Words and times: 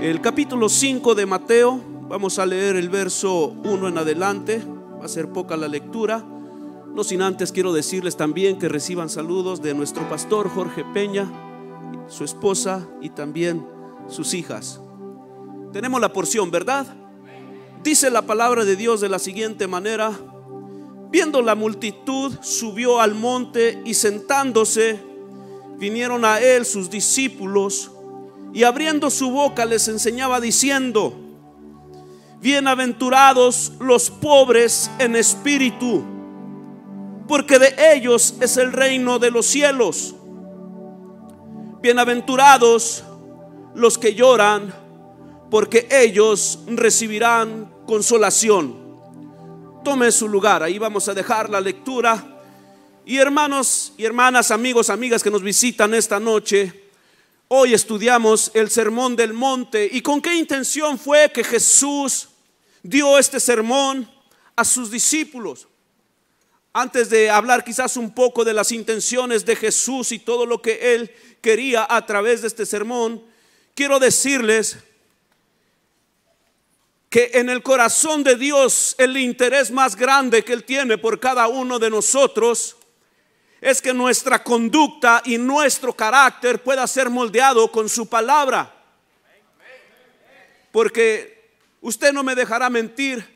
El 0.00 0.20
capítulo 0.20 0.68
5 0.68 1.14
de 1.14 1.24
Mateo, 1.24 1.80
vamos 2.06 2.38
a 2.38 2.44
leer 2.44 2.76
el 2.76 2.90
verso 2.90 3.54
1 3.64 3.88
en 3.88 3.96
adelante, 3.96 4.62
va 5.00 5.06
a 5.06 5.08
ser 5.08 5.30
poca 5.30 5.56
la 5.56 5.68
lectura. 5.68 6.22
No 6.94 7.02
sin 7.02 7.22
antes 7.22 7.50
quiero 7.50 7.72
decirles 7.72 8.14
también 8.14 8.58
que 8.58 8.68
reciban 8.68 9.08
saludos 9.08 9.62
de 9.62 9.72
nuestro 9.72 10.06
pastor 10.06 10.50
Jorge 10.50 10.84
Peña, 10.92 11.26
su 12.08 12.24
esposa 12.24 12.86
y 13.00 13.08
también 13.08 13.66
sus 14.06 14.34
hijas. 14.34 14.82
Tenemos 15.72 15.98
la 15.98 16.12
porción, 16.12 16.50
¿verdad? 16.50 16.86
Dice 17.82 18.10
la 18.10 18.22
palabra 18.22 18.66
de 18.66 18.76
Dios 18.76 19.00
de 19.00 19.08
la 19.08 19.18
siguiente 19.18 19.66
manera, 19.66 20.12
viendo 21.10 21.40
la 21.40 21.54
multitud, 21.54 22.34
subió 22.42 23.00
al 23.00 23.14
monte 23.14 23.80
y 23.86 23.94
sentándose, 23.94 25.00
vinieron 25.78 26.26
a 26.26 26.38
él 26.38 26.66
sus 26.66 26.90
discípulos 26.90 27.92
y 28.52 28.64
abriendo 28.64 29.10
su 29.10 29.30
boca 29.30 29.64
les 29.64 29.88
enseñaba 29.88 30.40
diciendo, 30.40 31.14
bienaventurados 32.40 33.72
los 33.80 34.10
pobres 34.10 34.90
en 34.98 35.16
espíritu, 35.16 36.04
porque 37.28 37.58
de 37.58 37.74
ellos 37.94 38.34
es 38.40 38.56
el 38.56 38.72
reino 38.72 39.18
de 39.18 39.30
los 39.30 39.46
cielos. 39.46 40.14
Bienaventurados 41.82 43.04
los 43.74 43.98
que 43.98 44.14
lloran, 44.14 44.72
porque 45.50 45.88
ellos 45.90 46.60
recibirán 46.66 47.70
consolación. 47.86 48.74
Tome 49.84 50.10
su 50.10 50.28
lugar, 50.28 50.62
ahí 50.62 50.78
vamos 50.78 51.08
a 51.08 51.14
dejar 51.14 51.50
la 51.50 51.60
lectura. 51.60 52.24
Y 53.04 53.18
hermanos 53.18 53.92
y 53.96 54.04
hermanas, 54.04 54.50
amigos, 54.50 54.90
amigas 54.90 55.22
que 55.22 55.30
nos 55.30 55.42
visitan 55.42 55.94
esta 55.94 56.18
noche, 56.18 56.85
Hoy 57.48 57.74
estudiamos 57.74 58.50
el 58.54 58.70
sermón 58.70 59.14
del 59.14 59.32
monte 59.32 59.88
y 59.92 60.00
con 60.02 60.20
qué 60.20 60.34
intención 60.34 60.98
fue 60.98 61.30
que 61.30 61.44
Jesús 61.44 62.28
dio 62.82 63.18
este 63.18 63.38
sermón 63.38 64.10
a 64.56 64.64
sus 64.64 64.90
discípulos. 64.90 65.68
Antes 66.72 67.08
de 67.08 67.30
hablar 67.30 67.62
quizás 67.62 67.96
un 67.96 68.12
poco 68.12 68.44
de 68.44 68.52
las 68.52 68.72
intenciones 68.72 69.44
de 69.44 69.54
Jesús 69.54 70.10
y 70.10 70.18
todo 70.18 70.44
lo 70.44 70.60
que 70.60 70.94
él 70.94 71.14
quería 71.40 71.86
a 71.88 72.04
través 72.04 72.42
de 72.42 72.48
este 72.48 72.66
sermón, 72.66 73.22
quiero 73.76 74.00
decirles 74.00 74.78
que 77.08 77.30
en 77.34 77.48
el 77.48 77.62
corazón 77.62 78.24
de 78.24 78.34
Dios 78.34 78.96
el 78.98 79.16
interés 79.16 79.70
más 79.70 79.94
grande 79.94 80.42
que 80.42 80.52
él 80.52 80.64
tiene 80.64 80.98
por 80.98 81.20
cada 81.20 81.46
uno 81.46 81.78
de 81.78 81.90
nosotros 81.90 82.75
es 83.66 83.82
que 83.82 83.92
nuestra 83.92 84.44
conducta 84.44 85.22
y 85.24 85.38
nuestro 85.38 85.92
carácter 85.92 86.62
pueda 86.62 86.86
ser 86.86 87.10
moldeado 87.10 87.72
con 87.72 87.88
su 87.88 88.08
palabra. 88.08 88.72
Porque 90.70 91.50
usted 91.80 92.12
no 92.12 92.22
me 92.22 92.36
dejará 92.36 92.70
mentir, 92.70 93.26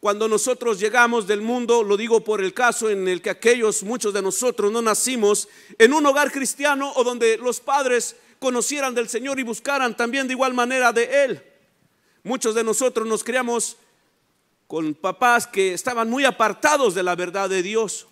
cuando 0.00 0.26
nosotros 0.26 0.80
llegamos 0.80 1.26
del 1.26 1.42
mundo, 1.42 1.82
lo 1.82 1.98
digo 1.98 2.24
por 2.24 2.42
el 2.42 2.54
caso 2.54 2.88
en 2.88 3.06
el 3.08 3.20
que 3.20 3.28
aquellos, 3.28 3.82
muchos 3.82 4.14
de 4.14 4.22
nosotros 4.22 4.72
no 4.72 4.80
nacimos 4.80 5.50
en 5.76 5.92
un 5.92 6.06
hogar 6.06 6.32
cristiano 6.32 6.90
o 6.96 7.04
donde 7.04 7.36
los 7.36 7.60
padres 7.60 8.16
conocieran 8.38 8.94
del 8.94 9.10
Señor 9.10 9.38
y 9.38 9.42
buscaran 9.42 9.94
también 9.94 10.26
de 10.26 10.32
igual 10.32 10.54
manera 10.54 10.94
de 10.94 11.24
Él. 11.24 11.44
Muchos 12.22 12.54
de 12.54 12.64
nosotros 12.64 13.06
nos 13.06 13.22
criamos 13.22 13.76
con 14.66 14.94
papás 14.94 15.46
que 15.46 15.74
estaban 15.74 16.08
muy 16.08 16.24
apartados 16.24 16.94
de 16.94 17.02
la 17.02 17.14
verdad 17.14 17.50
de 17.50 17.62
Dios. 17.62 18.06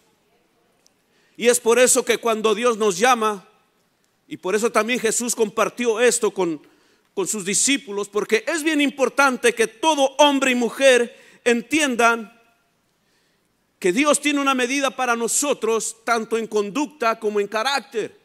Y 1.36 1.48
es 1.48 1.60
por 1.60 1.78
eso 1.78 2.04
que 2.04 2.18
cuando 2.18 2.54
Dios 2.54 2.76
nos 2.76 2.98
llama, 2.98 3.48
y 4.28 4.36
por 4.36 4.54
eso 4.54 4.70
también 4.70 5.00
Jesús 5.00 5.34
compartió 5.34 6.00
esto 6.00 6.30
con, 6.30 6.66
con 7.14 7.26
sus 7.26 7.44
discípulos, 7.44 8.08
porque 8.08 8.44
es 8.46 8.62
bien 8.62 8.80
importante 8.80 9.54
que 9.54 9.66
todo 9.66 10.14
hombre 10.18 10.50
y 10.50 10.54
mujer 10.54 11.16
entiendan 11.44 12.38
que 13.78 13.92
Dios 13.92 14.20
tiene 14.20 14.40
una 14.40 14.54
medida 14.54 14.90
para 14.90 15.16
nosotros, 15.16 15.96
tanto 16.04 16.38
en 16.38 16.46
conducta 16.46 17.18
como 17.18 17.40
en 17.40 17.48
carácter. 17.48 18.16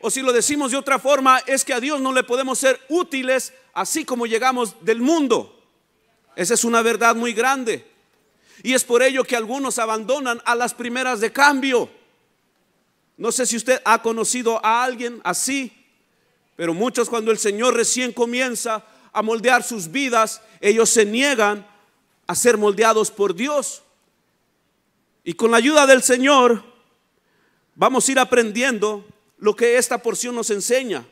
O 0.00 0.10
si 0.10 0.22
lo 0.22 0.32
decimos 0.32 0.70
de 0.70 0.76
otra 0.76 0.98
forma, 0.98 1.38
es 1.46 1.64
que 1.64 1.72
a 1.72 1.80
Dios 1.80 2.00
no 2.00 2.12
le 2.12 2.22
podemos 2.22 2.58
ser 2.58 2.78
útiles 2.88 3.52
así 3.72 4.04
como 4.04 4.26
llegamos 4.26 4.84
del 4.84 5.00
mundo. 5.00 5.58
Esa 6.36 6.54
es 6.54 6.64
una 6.64 6.82
verdad 6.82 7.16
muy 7.16 7.32
grande. 7.32 7.84
Y 8.62 8.74
es 8.74 8.84
por 8.84 9.02
ello 9.02 9.24
que 9.24 9.36
algunos 9.36 9.78
abandonan 9.78 10.40
a 10.44 10.54
las 10.54 10.74
primeras 10.74 11.20
de 11.20 11.32
cambio. 11.32 11.90
No 13.16 13.32
sé 13.32 13.46
si 13.46 13.56
usted 13.56 13.80
ha 13.84 14.02
conocido 14.02 14.64
a 14.64 14.84
alguien 14.84 15.20
así, 15.24 15.72
pero 16.56 16.74
muchos 16.74 17.08
cuando 17.08 17.30
el 17.30 17.38
Señor 17.38 17.74
recién 17.74 18.12
comienza 18.12 18.84
a 19.12 19.22
moldear 19.22 19.62
sus 19.62 19.90
vidas, 19.90 20.42
ellos 20.60 20.90
se 20.90 21.04
niegan 21.04 21.66
a 22.26 22.34
ser 22.34 22.56
moldeados 22.56 23.10
por 23.10 23.34
Dios. 23.34 23.82
Y 25.24 25.34
con 25.34 25.50
la 25.50 25.56
ayuda 25.56 25.86
del 25.86 26.02
Señor 26.02 26.64
vamos 27.74 28.08
a 28.08 28.12
ir 28.12 28.18
aprendiendo 28.18 29.04
lo 29.38 29.54
que 29.54 29.78
esta 29.78 29.98
porción 29.98 30.34
nos 30.34 30.50
enseña. 30.50 31.06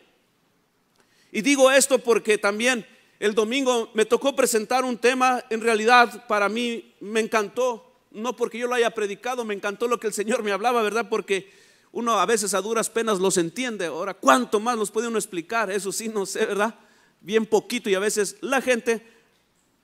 Y 1.33 1.43
digo 1.43 1.71
esto 1.71 1.99
porque 1.99 2.39
también 2.39 2.87
el 3.19 3.35
domingo 3.35 3.91
me 3.95 4.05
tocó 4.05 4.37
presentar 4.37 4.85
un 4.85 4.99
tema, 4.99 5.45
en 5.51 5.61
realidad 5.61 6.27
para 6.27 6.49
mí 6.49 6.95
me 7.01 7.21
encantó, 7.21 7.93
no 8.11 8.37
porque 8.37 8.59
yo 8.59 8.67
lo 8.67 8.75
haya 8.75 8.91
predicado, 8.91 9.45
me 9.45 9.55
encantó 9.55 9.89
lo 9.89 9.99
que 9.99 10.09
el 10.09 10.13
Señor 10.13 10.43
me 10.43 10.53
hablaba, 10.53 10.83
¿verdad? 10.83 11.09
Porque 11.09 11.51
uno 11.93 12.19
a 12.21 12.27
veces 12.27 12.53
a 12.55 12.61
duras 12.61 12.91
penas 12.91 13.21
los 13.21 13.39
entiende. 13.39 13.87
Ahora, 13.87 14.15
¿cuánto 14.15 14.61
más 14.61 14.77
los 14.77 14.91
puede 14.91 15.09
uno 15.09 15.19
explicar? 15.19 15.71
Eso 15.71 15.93
sí, 15.93 16.09
no 16.09 16.27
sé, 16.27 16.45
¿verdad? 16.45 16.75
Bien 17.21 17.47
poquito 17.47 17.89
y 17.89 17.95
a 17.95 18.01
veces 18.01 18.37
la 18.43 18.61
gente 18.61 19.03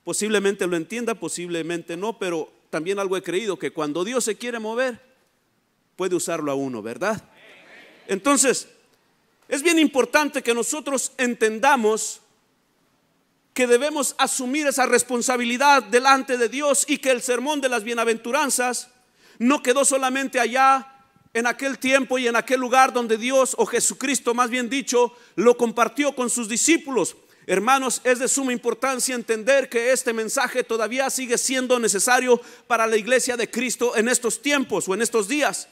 posiblemente 0.04 0.66
lo 0.66 0.76
entienda, 0.76 1.14
posiblemente 1.14 1.96
no, 1.96 2.18
pero 2.18 2.52
también 2.70 2.98
algo 2.98 3.16
he 3.16 3.22
creído, 3.22 3.58
que 3.58 3.72
cuando 3.72 4.04
Dios 4.04 4.24
se 4.24 4.36
quiere 4.36 4.58
mover, 4.58 5.00
puede 5.96 6.14
usarlo 6.14 6.50
a 6.50 6.54
uno, 6.54 6.82
¿verdad? 6.82 7.22
Entonces, 8.08 8.68
es 9.48 9.62
bien 9.62 9.78
importante 9.78 10.42
que 10.42 10.54
nosotros 10.54 11.12
entendamos 11.18 12.20
que 13.54 13.66
debemos 13.66 14.14
asumir 14.18 14.66
esa 14.66 14.86
responsabilidad 14.86 15.82
delante 15.82 16.38
de 16.38 16.48
Dios 16.48 16.84
y 16.88 16.98
que 16.98 17.10
el 17.10 17.22
sermón 17.22 17.60
de 17.60 17.68
las 17.68 17.84
bienaventuranzas 17.84 18.88
no 19.38 19.62
quedó 19.62 19.84
solamente 19.84 20.40
allá 20.40 20.88
en 21.34 21.46
aquel 21.46 21.78
tiempo 21.78 22.18
y 22.18 22.28
en 22.28 22.36
aquel 22.36 22.60
lugar 22.60 22.92
donde 22.92 23.16
Dios 23.16 23.54
o 23.58 23.66
Jesucristo, 23.66 24.34
más 24.34 24.50
bien 24.50 24.68
dicho, 24.68 25.14
lo 25.36 25.56
compartió 25.56 26.14
con 26.14 26.30
sus 26.30 26.48
discípulos. 26.48 27.16
Hermanos, 27.46 28.00
es 28.04 28.18
de 28.18 28.28
suma 28.28 28.52
importancia 28.52 29.14
entender 29.14 29.68
que 29.68 29.92
este 29.92 30.12
mensaje 30.12 30.62
todavía 30.62 31.10
sigue 31.10 31.36
siendo 31.38 31.78
necesario 31.78 32.40
para 32.66 32.86
la 32.86 32.96
iglesia 32.96 33.36
de 33.36 33.50
Cristo 33.50 33.96
en 33.96 34.08
estos 34.08 34.40
tiempos 34.40 34.88
o 34.88 34.94
en 34.94 35.02
estos 35.02 35.26
días. 35.26 35.68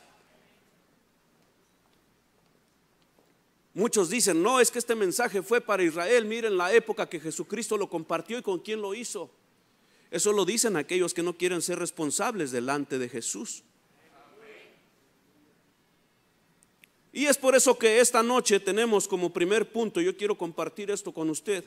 Muchos 3.81 4.11
dicen, 4.11 4.43
no, 4.43 4.61
es 4.61 4.71
que 4.71 4.79
este 4.79 4.95
mensaje 4.95 5.41
fue 5.41 5.63
para 5.63 5.83
Israel. 5.83 6.27
Miren 6.27 6.59
la 6.59 6.71
época 6.71 7.09
que 7.09 7.19
Jesucristo 7.19 7.79
lo 7.79 7.89
compartió 7.89 8.37
y 8.37 8.43
con 8.43 8.59
quién 8.59 8.83
lo 8.83 8.93
hizo. 8.93 9.31
Eso 10.11 10.35
lo 10.35 10.45
dicen 10.45 10.77
aquellos 10.77 11.15
que 11.15 11.23
no 11.23 11.35
quieren 11.35 11.63
ser 11.63 11.79
responsables 11.79 12.51
delante 12.51 12.99
de 12.99 13.09
Jesús. 13.09 13.63
Y 17.11 17.25
es 17.25 17.39
por 17.39 17.57
eso 17.57 17.79
que 17.79 18.01
esta 18.01 18.23
noche 18.23 18.61
tenemos 18.61 19.09
como 19.09 19.33
primer 19.33 19.73
punto, 19.73 20.03
yo 20.03 20.15
quiero 20.15 20.37
compartir 20.37 20.91
esto 20.91 21.11
con 21.15 21.31
usted, 21.31 21.65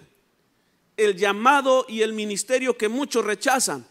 el 0.95 1.17
llamado 1.17 1.87
y 1.89 2.03
el 2.03 2.13
ministerio 2.13 2.77
que 2.77 2.89
muchos 2.89 3.25
rechazan. 3.25 3.87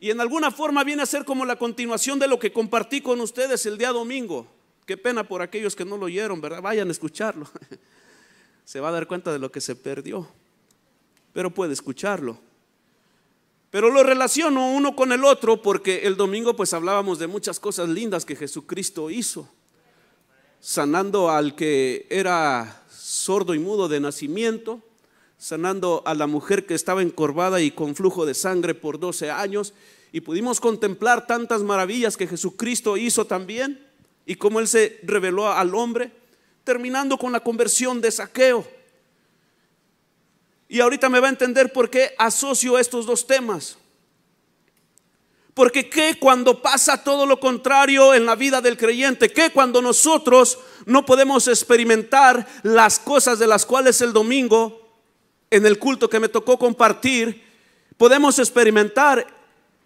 Y 0.00 0.10
en 0.10 0.20
alguna 0.20 0.50
forma 0.50 0.82
viene 0.82 1.04
a 1.04 1.06
ser 1.06 1.24
como 1.24 1.44
la 1.44 1.54
continuación 1.54 2.18
de 2.18 2.26
lo 2.26 2.40
que 2.40 2.52
compartí 2.52 3.00
con 3.00 3.20
ustedes 3.20 3.64
el 3.64 3.78
día 3.78 3.92
domingo. 3.92 4.57
Qué 4.88 4.96
pena 4.96 5.22
por 5.28 5.42
aquellos 5.42 5.76
que 5.76 5.84
no 5.84 5.98
lo 5.98 6.06
oyeron, 6.06 6.40
¿verdad? 6.40 6.62
Vayan 6.62 6.88
a 6.88 6.92
escucharlo. 6.92 7.46
Se 8.64 8.80
va 8.80 8.88
a 8.88 8.92
dar 8.92 9.06
cuenta 9.06 9.30
de 9.30 9.38
lo 9.38 9.52
que 9.52 9.60
se 9.60 9.76
perdió, 9.76 10.26
pero 11.34 11.52
puede 11.52 11.74
escucharlo. 11.74 12.38
Pero 13.70 13.90
lo 13.90 14.02
relaciono 14.02 14.72
uno 14.72 14.96
con 14.96 15.12
el 15.12 15.24
otro 15.24 15.60
porque 15.60 16.06
el 16.06 16.16
domingo 16.16 16.56
pues 16.56 16.72
hablábamos 16.72 17.18
de 17.18 17.26
muchas 17.26 17.60
cosas 17.60 17.90
lindas 17.90 18.24
que 18.24 18.34
Jesucristo 18.34 19.10
hizo, 19.10 19.46
sanando 20.58 21.28
al 21.28 21.54
que 21.54 22.06
era 22.08 22.82
sordo 22.90 23.52
y 23.52 23.58
mudo 23.58 23.88
de 23.88 24.00
nacimiento, 24.00 24.80
sanando 25.36 26.02
a 26.06 26.14
la 26.14 26.26
mujer 26.26 26.64
que 26.64 26.72
estaba 26.72 27.02
encorvada 27.02 27.60
y 27.60 27.72
con 27.72 27.94
flujo 27.94 28.24
de 28.24 28.32
sangre 28.32 28.74
por 28.74 28.98
12 28.98 29.30
años, 29.30 29.74
y 30.12 30.22
pudimos 30.22 30.60
contemplar 30.60 31.26
tantas 31.26 31.62
maravillas 31.62 32.16
que 32.16 32.26
Jesucristo 32.26 32.96
hizo 32.96 33.26
también 33.26 33.87
y 34.28 34.36
cómo 34.36 34.60
Él 34.60 34.68
se 34.68 35.00
reveló 35.04 35.50
al 35.50 35.74
hombre, 35.74 36.12
terminando 36.62 37.16
con 37.16 37.32
la 37.32 37.40
conversión 37.40 37.98
de 38.02 38.12
saqueo. 38.12 38.68
Y 40.68 40.80
ahorita 40.80 41.08
me 41.08 41.18
va 41.18 41.28
a 41.28 41.30
entender 41.30 41.72
por 41.72 41.88
qué 41.88 42.14
asocio 42.18 42.78
estos 42.78 43.06
dos 43.06 43.26
temas. 43.26 43.78
Porque 45.54 45.88
qué 45.88 46.18
cuando 46.20 46.60
pasa 46.60 47.02
todo 47.02 47.24
lo 47.24 47.40
contrario 47.40 48.12
en 48.12 48.26
la 48.26 48.36
vida 48.36 48.60
del 48.60 48.76
creyente, 48.76 49.30
qué 49.30 49.48
cuando 49.50 49.80
nosotros 49.80 50.58
no 50.84 51.06
podemos 51.06 51.48
experimentar 51.48 52.46
las 52.62 52.98
cosas 52.98 53.38
de 53.38 53.46
las 53.46 53.64
cuales 53.64 54.02
el 54.02 54.12
domingo, 54.12 54.92
en 55.50 55.64
el 55.64 55.78
culto 55.78 56.10
que 56.10 56.20
me 56.20 56.28
tocó 56.28 56.58
compartir, 56.58 57.42
podemos 57.96 58.38
experimentar 58.38 59.37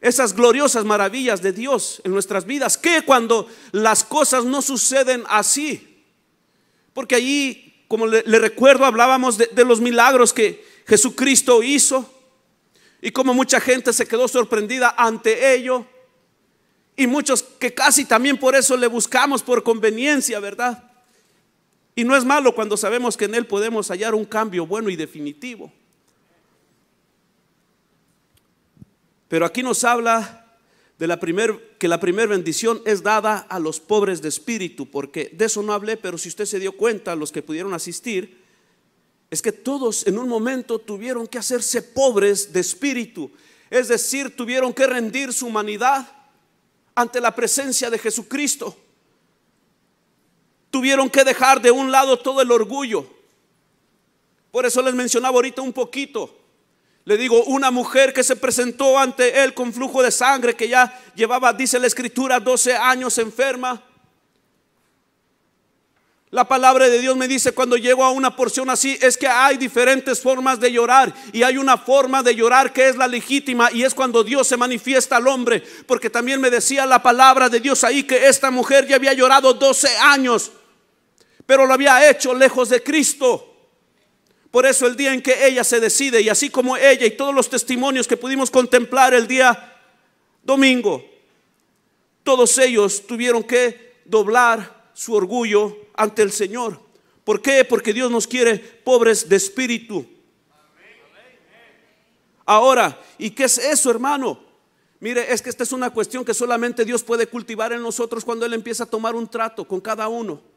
esas 0.03 0.35
gloriosas 0.35 0.85
maravillas 0.85 1.41
de 1.41 1.53
Dios 1.53 2.03
en 2.05 2.13
nuestras 2.13 2.45
vidas, 2.45 2.77
que 2.77 3.03
cuando 3.03 3.49
las 3.71 4.03
cosas 4.03 4.45
no 4.45 4.61
suceden 4.61 5.23
así. 5.29 6.05
Porque 6.93 7.15
allí, 7.15 7.85
como 7.87 8.09
le, 8.09 8.23
recuerdo, 8.23 8.85
hablábamos 8.85 9.39
de, 9.39 9.47
de 9.47 9.65
los 9.65 9.81
milagros 9.81 10.33
que 10.33 10.67
Jesucristo 10.89 11.63
hizo 11.63 12.13
y 13.01 13.13
como 13.13 13.33
mucha 13.33 13.61
gente 13.61 13.93
se 13.93 14.07
quedó 14.07 14.27
sorprendida 14.27 14.93
ante 14.99 15.55
ello. 15.55 15.87
Y 16.97 17.07
muchos 17.07 17.45
que 17.45 17.73
casi 17.73 18.05
también 18.05 18.37
por 18.37 18.57
eso 18.57 18.77
le 18.77 18.89
buscamos 18.89 19.43
por 19.43 19.63
conveniencia, 19.63 20.41
¿verdad? 20.41 20.91
Y 21.95 22.03
no 22.03 22.17
es 22.17 22.25
malo 22.25 22.57
cuando 22.57 22.77
sabemos 22.77 23.17
que 23.17 23.27
en 23.27 23.37
Él 23.37 23.47
podemos 23.47 23.89
hallar 23.89 24.17
un 24.17 24.25
cambio 24.25 24.67
bueno 24.67 24.91
y 24.91 24.97
definitivo. 24.97 25.73
Pero 29.33 29.47
aquí 29.47 29.63
nos 29.63 29.83
habla 29.85 30.45
de 30.99 31.07
la 31.07 31.19
primer, 31.19 31.79
que 31.79 31.89
la 31.89 31.99
primera 31.99 32.29
bendición 32.29 32.83
es 32.85 33.03
dada 33.03 33.39
a 33.39 33.59
los 33.59 33.81
pobres 33.81 34.21
de 34.21 34.29
espíritu, 34.29 34.91
porque 34.91 35.31
de 35.33 35.47
eso 35.47 35.63
no 35.63 35.73
hablé, 35.73 35.97
pero 35.97 36.19
si 36.19 36.29
usted 36.29 36.45
se 36.45 36.59
dio 36.59 36.73
cuenta, 36.73 37.17
los 37.17 37.33
que 37.33 37.41
pudieron 37.41 37.73
asistir, 37.73 38.43
es 39.31 39.41
que 39.41 39.51
todos 39.51 40.07
en 40.07 40.19
un 40.19 40.29
momento 40.29 40.79
tuvieron 40.79 41.27
que 41.27 41.39
hacerse 41.39 41.81
pobres 41.81 42.53
de 42.53 42.61
espíritu, 42.61 43.31
es 43.71 43.89
decir, 43.89 44.37
tuvieron 44.37 44.75
que 44.75 44.87
rendir 44.87 45.33
su 45.33 45.47
humanidad 45.47 46.07
ante 46.95 47.19
la 47.19 47.35
presencia 47.35 47.89
de 47.89 47.99
Jesucristo. 47.99 48.77
Tuvieron 50.71 51.09
que 51.09 51.25
dejar 51.25 51.63
de 51.63 51.71
un 51.71 51.91
lado 51.91 52.19
todo 52.19 52.43
el 52.43 52.51
orgullo. 52.51 53.07
Por 54.51 54.67
eso 54.67 54.83
les 54.83 54.93
mencionaba 54.93 55.37
ahorita 55.37 55.63
un 55.63 55.73
poquito 55.73 56.42
le 57.05 57.17
digo, 57.17 57.43
una 57.45 57.71
mujer 57.71 58.13
que 58.13 58.23
se 58.23 58.37
presentó 58.37 58.99
ante 58.99 59.43
él 59.43 59.55
con 59.55 59.73
flujo 59.73 60.03
de 60.03 60.13
sangre, 60.13 60.55
que 60.55 60.69
ya 60.69 61.01
llevaba, 61.15 61.53
dice 61.53 61.79
la 61.79 61.89
escritura, 61.89 62.39
12 62.39 62.77
años 62.77 63.19
enferma. 63.19 63.83
La 66.31 66.49
palabra 66.49 66.89
de 66.89 66.99
Dios 66.99 67.15
me 67.15 67.29
dice 67.29 67.53
cuando 67.53 67.77
llego 67.77 68.03
a 68.05 68.11
una 68.11 68.35
porción 68.35 68.71
así, 68.71 68.97
es 69.03 69.19
que 69.19 69.27
hay 69.27 69.59
diferentes 69.59 70.21
formas 70.21 70.59
de 70.59 70.73
llorar 70.73 71.13
y 71.31 71.43
hay 71.43 71.59
una 71.59 71.77
forma 71.77 72.23
de 72.23 72.35
llorar 72.35 72.73
que 72.73 72.89
es 72.89 72.97
la 72.97 73.07
legítima 73.07 73.71
y 73.71 73.83
es 73.83 73.93
cuando 73.93 74.25
Dios 74.25 74.47
se 74.47 74.57
manifiesta 74.57 75.17
al 75.17 75.27
hombre, 75.27 75.63
porque 75.87 76.09
también 76.09 76.41
me 76.41 76.49
decía 76.49 76.87
la 76.87 77.03
palabra 77.03 77.51
de 77.51 77.61
Dios 77.61 77.85
ahí 77.85 78.05
que 78.05 78.29
esta 78.29 78.51
mujer 78.51 78.87
ya 78.87 78.97
había 78.97 79.13
llorado 79.13 79.53
12 79.53 79.89
años, 79.99 80.53
pero 81.45 81.67
lo 81.67 81.75
había 81.75 82.09
hecho 82.09 82.33
lejos 82.33 82.71
de 82.71 82.83
Cristo. 82.83 83.52
Por 84.53 84.67
eso 84.67 84.87
el 84.87 84.97
día 84.97 85.15
en 85.15 85.23
que 85.23 85.47
ella 85.47 85.65
se 85.65 85.81
decide, 85.81 86.21
y 86.21 86.29
así 86.29 86.51
como 86.51 86.77
ella 86.77 87.07
y 87.07 87.17
todos 87.17 87.35
los 87.35 87.49
testimonios 87.49 88.07
que 88.07 88.19
pudimos 88.19 88.51
contemplar 88.51 89.15
el 89.15 89.27
día 89.27 89.81
domingo, 90.43 91.03
todos 92.23 92.59
ellos 92.59 93.07
tuvieron 93.07 93.43
que 93.43 93.95
doblar 94.05 94.91
su 94.93 95.15
orgullo 95.15 95.75
ante 95.95 96.21
el 96.21 96.31
Señor. 96.31 96.79
¿Por 97.25 97.41
qué? 97.41 97.65
Porque 97.65 97.95
Dios 97.95 98.11
nos 98.11 98.27
quiere 98.27 98.59
pobres 98.59 99.27
de 99.27 99.37
espíritu. 99.37 100.07
Ahora, 102.45 103.01
¿y 103.17 103.31
qué 103.31 103.45
es 103.45 103.57
eso, 103.57 103.91
hermano? 103.91 104.39
Mire, 105.01 105.33
es 105.33 105.41
que 105.41 105.49
esta 105.49 105.63
es 105.63 105.73
una 105.73 105.89
cuestión 105.89 106.27
que 106.27 106.35
solamente 106.35 106.85
Dios 106.85 107.03
puede 107.03 107.27
cultivar 107.27 107.73
en 107.73 107.81
nosotros 107.81 108.23
cuando 108.23 108.45
Él 108.45 108.53
empieza 108.53 108.85
a 108.85 108.91
tomar 108.91 109.15
un 109.15 109.29
trato 109.29 109.67
con 109.67 109.81
cada 109.81 110.09
uno. 110.09 110.52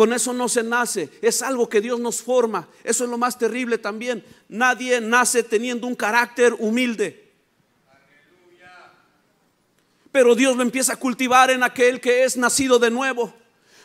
Con 0.00 0.14
eso 0.14 0.32
no 0.32 0.48
se 0.48 0.62
nace, 0.62 1.10
es 1.20 1.42
algo 1.42 1.68
que 1.68 1.82
Dios 1.82 2.00
nos 2.00 2.22
forma. 2.22 2.66
Eso 2.84 3.04
es 3.04 3.10
lo 3.10 3.18
más 3.18 3.36
terrible 3.36 3.76
también. 3.76 4.24
Nadie 4.48 4.98
nace 4.98 5.42
teniendo 5.42 5.86
un 5.86 5.94
carácter 5.94 6.54
humilde. 6.58 7.30
Pero 10.10 10.34
Dios 10.34 10.56
lo 10.56 10.62
empieza 10.62 10.94
a 10.94 10.96
cultivar 10.96 11.50
en 11.50 11.62
aquel 11.62 12.00
que 12.00 12.24
es 12.24 12.38
nacido 12.38 12.78
de 12.78 12.90
nuevo. 12.90 13.34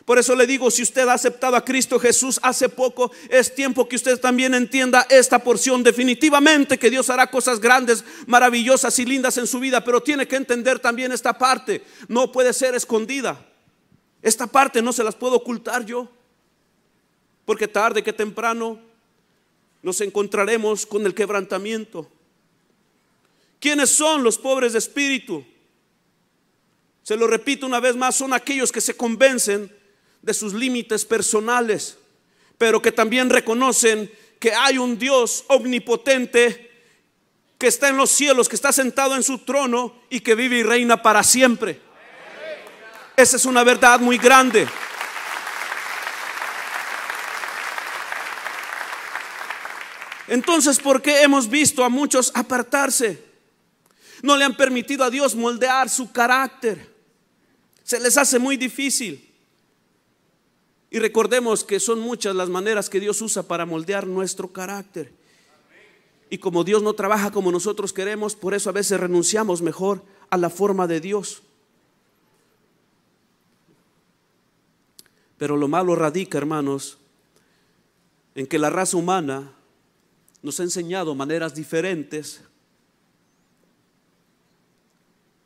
Por 0.06 0.18
eso 0.18 0.34
le 0.34 0.46
digo, 0.46 0.70
si 0.70 0.84
usted 0.84 1.06
ha 1.06 1.12
aceptado 1.12 1.54
a 1.54 1.62
Cristo 1.66 2.00
Jesús 2.00 2.40
hace 2.42 2.70
poco, 2.70 3.12
es 3.28 3.54
tiempo 3.54 3.86
que 3.86 3.96
usted 3.96 4.18
también 4.18 4.54
entienda 4.54 5.06
esta 5.10 5.40
porción. 5.40 5.82
Definitivamente 5.82 6.78
que 6.78 6.88
Dios 6.88 7.10
hará 7.10 7.26
cosas 7.26 7.60
grandes, 7.60 8.02
maravillosas 8.26 8.98
y 8.98 9.04
lindas 9.04 9.36
en 9.36 9.46
su 9.46 9.60
vida, 9.60 9.84
pero 9.84 10.02
tiene 10.02 10.26
que 10.26 10.36
entender 10.36 10.78
también 10.78 11.12
esta 11.12 11.36
parte. 11.36 11.84
No 12.08 12.32
puede 12.32 12.54
ser 12.54 12.74
escondida. 12.74 13.38
Esta 14.26 14.48
parte 14.48 14.82
no 14.82 14.92
se 14.92 15.04
las 15.04 15.14
puedo 15.14 15.36
ocultar 15.36 15.86
yo, 15.86 16.08
porque 17.44 17.68
tarde 17.68 18.02
que 18.02 18.12
temprano 18.12 18.80
nos 19.84 20.00
encontraremos 20.00 20.84
con 20.84 21.06
el 21.06 21.14
quebrantamiento. 21.14 22.10
¿Quiénes 23.60 23.88
son 23.88 24.24
los 24.24 24.36
pobres 24.36 24.72
de 24.72 24.80
espíritu? 24.80 25.44
Se 27.04 27.16
lo 27.16 27.28
repito 27.28 27.66
una 27.66 27.78
vez 27.78 27.94
más, 27.94 28.16
son 28.16 28.32
aquellos 28.32 28.72
que 28.72 28.80
se 28.80 28.96
convencen 28.96 29.72
de 30.22 30.34
sus 30.34 30.54
límites 30.54 31.04
personales, 31.04 31.96
pero 32.58 32.82
que 32.82 32.90
también 32.90 33.30
reconocen 33.30 34.10
que 34.40 34.52
hay 34.52 34.76
un 34.76 34.98
Dios 34.98 35.44
omnipotente 35.46 36.68
que 37.58 37.68
está 37.68 37.90
en 37.90 37.96
los 37.96 38.10
cielos, 38.10 38.48
que 38.48 38.56
está 38.56 38.72
sentado 38.72 39.14
en 39.14 39.22
su 39.22 39.38
trono 39.38 39.94
y 40.10 40.18
que 40.18 40.34
vive 40.34 40.58
y 40.58 40.62
reina 40.64 41.00
para 41.00 41.22
siempre. 41.22 41.85
Esa 43.16 43.36
es 43.36 43.46
una 43.46 43.64
verdad 43.64 43.98
muy 43.98 44.18
grande. 44.18 44.68
Entonces, 50.28 50.78
¿por 50.78 51.00
qué 51.00 51.22
hemos 51.22 51.48
visto 51.48 51.84
a 51.84 51.88
muchos 51.88 52.30
apartarse? 52.34 53.24
No 54.22 54.36
le 54.36 54.44
han 54.44 54.56
permitido 54.56 55.04
a 55.04 55.10
Dios 55.10 55.34
moldear 55.34 55.88
su 55.88 56.12
carácter. 56.12 56.94
Se 57.82 58.00
les 58.00 58.18
hace 58.18 58.38
muy 58.38 58.56
difícil. 58.56 59.22
Y 60.90 60.98
recordemos 60.98 61.64
que 61.64 61.80
son 61.80 62.00
muchas 62.00 62.34
las 62.34 62.48
maneras 62.48 62.90
que 62.90 63.00
Dios 63.00 63.20
usa 63.22 63.44
para 63.44 63.66
moldear 63.66 64.06
nuestro 64.06 64.52
carácter. 64.52 65.12
Y 66.28 66.38
como 66.38 66.64
Dios 66.64 66.82
no 66.82 66.94
trabaja 66.94 67.30
como 67.30 67.52
nosotros 67.52 67.92
queremos, 67.92 68.34
por 68.34 68.54
eso 68.54 68.70
a 68.70 68.72
veces 68.72 68.98
renunciamos 68.98 69.62
mejor 69.62 70.02
a 70.28 70.36
la 70.36 70.50
forma 70.50 70.86
de 70.86 71.00
Dios. 71.00 71.42
Pero 75.38 75.56
lo 75.56 75.68
malo 75.68 75.94
radica, 75.94 76.38
hermanos, 76.38 76.98
en 78.34 78.46
que 78.46 78.58
la 78.58 78.70
raza 78.70 78.96
humana 78.96 79.52
nos 80.42 80.60
ha 80.60 80.62
enseñado 80.62 81.14
maneras 81.14 81.54
diferentes 81.54 82.42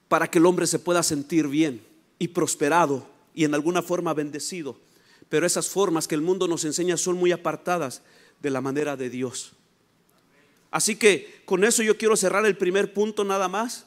para 0.08 0.28
que 0.28 0.38
el 0.38 0.46
hombre 0.46 0.66
se 0.66 0.80
pueda 0.80 1.02
sentir 1.02 1.46
bien 1.46 1.82
y 2.18 2.28
prosperado 2.28 3.06
y 3.32 3.44
en 3.44 3.54
alguna 3.54 3.80
forma 3.80 4.12
bendecido. 4.12 4.76
Pero 5.28 5.46
esas 5.46 5.68
formas 5.68 6.08
que 6.08 6.16
el 6.16 6.20
mundo 6.20 6.48
nos 6.48 6.64
enseña 6.64 6.96
son 6.96 7.16
muy 7.16 7.30
apartadas 7.30 8.02
de 8.40 8.50
la 8.50 8.60
manera 8.60 8.96
de 8.96 9.08
Dios. 9.08 9.52
Así 10.70 10.96
que 10.96 11.42
con 11.44 11.64
eso 11.64 11.82
yo 11.82 11.96
quiero 11.96 12.16
cerrar 12.16 12.44
el 12.46 12.56
primer 12.56 12.92
punto 12.92 13.24
nada 13.24 13.48
más. 13.48 13.86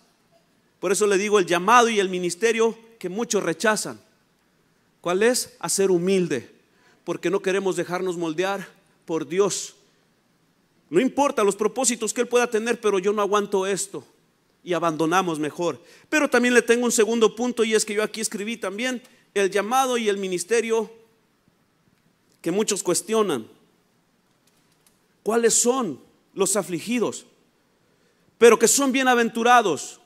Por 0.80 0.92
eso 0.92 1.08
le 1.08 1.18
digo 1.18 1.40
el 1.40 1.46
llamado 1.46 1.90
y 1.90 2.00
el 2.00 2.10
ministerio 2.10 2.78
que 3.00 3.10
muchos 3.10 3.44
rechazan. 3.44 4.00
¿Cuál 5.04 5.22
es? 5.22 5.54
A 5.60 5.68
ser 5.68 5.92
humilde, 5.92 6.50
porque 7.04 7.30
no 7.30 7.42
queremos 7.42 7.76
dejarnos 7.76 8.16
moldear 8.16 8.66
por 9.04 9.28
Dios. 9.28 9.76
No 10.90 11.02
importa 11.02 11.44
los 11.44 11.58
propósitos 11.58 12.14
que 12.14 12.22
Él 12.22 12.30
pueda 12.30 12.50
tener, 12.50 12.80
pero 12.80 13.00
yo 13.00 13.12
no 13.12 13.22
aguanto 13.22 13.68
esto 13.68 14.06
y 14.64 14.72
abandonamos 14.72 15.40
mejor. 15.40 15.78
Pero 16.08 16.30
también 16.30 16.54
le 16.54 16.62
tengo 16.62 16.86
un 16.86 16.92
segundo 16.94 17.36
punto 17.36 17.66
y 17.66 17.74
es 17.74 17.84
que 17.84 17.96
yo 17.96 18.02
aquí 18.02 18.22
escribí 18.22 18.56
también 18.56 19.04
el 19.34 19.52
llamado 19.52 19.98
y 19.98 20.08
el 20.08 20.16
ministerio 20.16 20.90
que 22.40 22.52
muchos 22.52 22.82
cuestionan. 22.82 23.46
¿Cuáles 25.22 25.54
son 25.54 26.00
los 26.34 26.56
afligidos? 26.56 27.26
Pero 28.38 28.58
que 28.58 28.70
son 28.70 28.94
bienaventurados. 28.94 30.00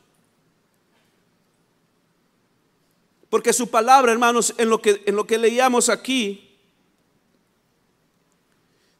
Porque 3.29 3.53
su 3.53 3.69
palabra, 3.69 4.11
hermanos, 4.11 4.53
en 4.57 4.69
lo 4.69 4.81
que, 4.81 5.01
en 5.05 5.15
lo 5.15 5.27
que 5.27 5.37
leíamos 5.37 5.89
aquí, 5.89 6.57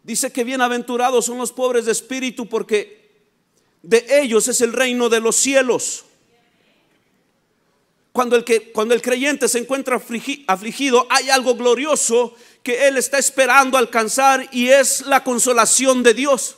dice 0.03 0.31
que 0.31 0.43
bienaventurados 0.43 1.25
son 1.25 1.37
los 1.37 1.53
pobres 1.53 1.85
de 1.85 1.93
espíritu 1.93 2.47
porque 2.47 2.97
de 3.81 4.05
ellos 4.21 4.47
es 4.47 4.59
el 4.61 4.73
reino 4.73 5.07
de 5.09 5.21
los 5.21 5.35
cielos. 5.35 6.03
Cuando 8.11 8.35
el, 8.35 8.43
que, 8.43 8.71
cuando 8.71 8.95
el 8.95 9.01
creyente 9.01 9.47
se 9.47 9.59
encuentra 9.59 10.01
afligido, 10.47 11.07
hay 11.09 11.29
algo 11.29 11.55
glorioso 11.55 12.35
que 12.63 12.87
él 12.87 12.97
está 12.97 13.19
esperando 13.19 13.77
alcanzar 13.77 14.49
y 14.51 14.69
es 14.69 15.05
la 15.05 15.23
consolación 15.23 16.03
de 16.03 16.15
Dios. 16.15 16.57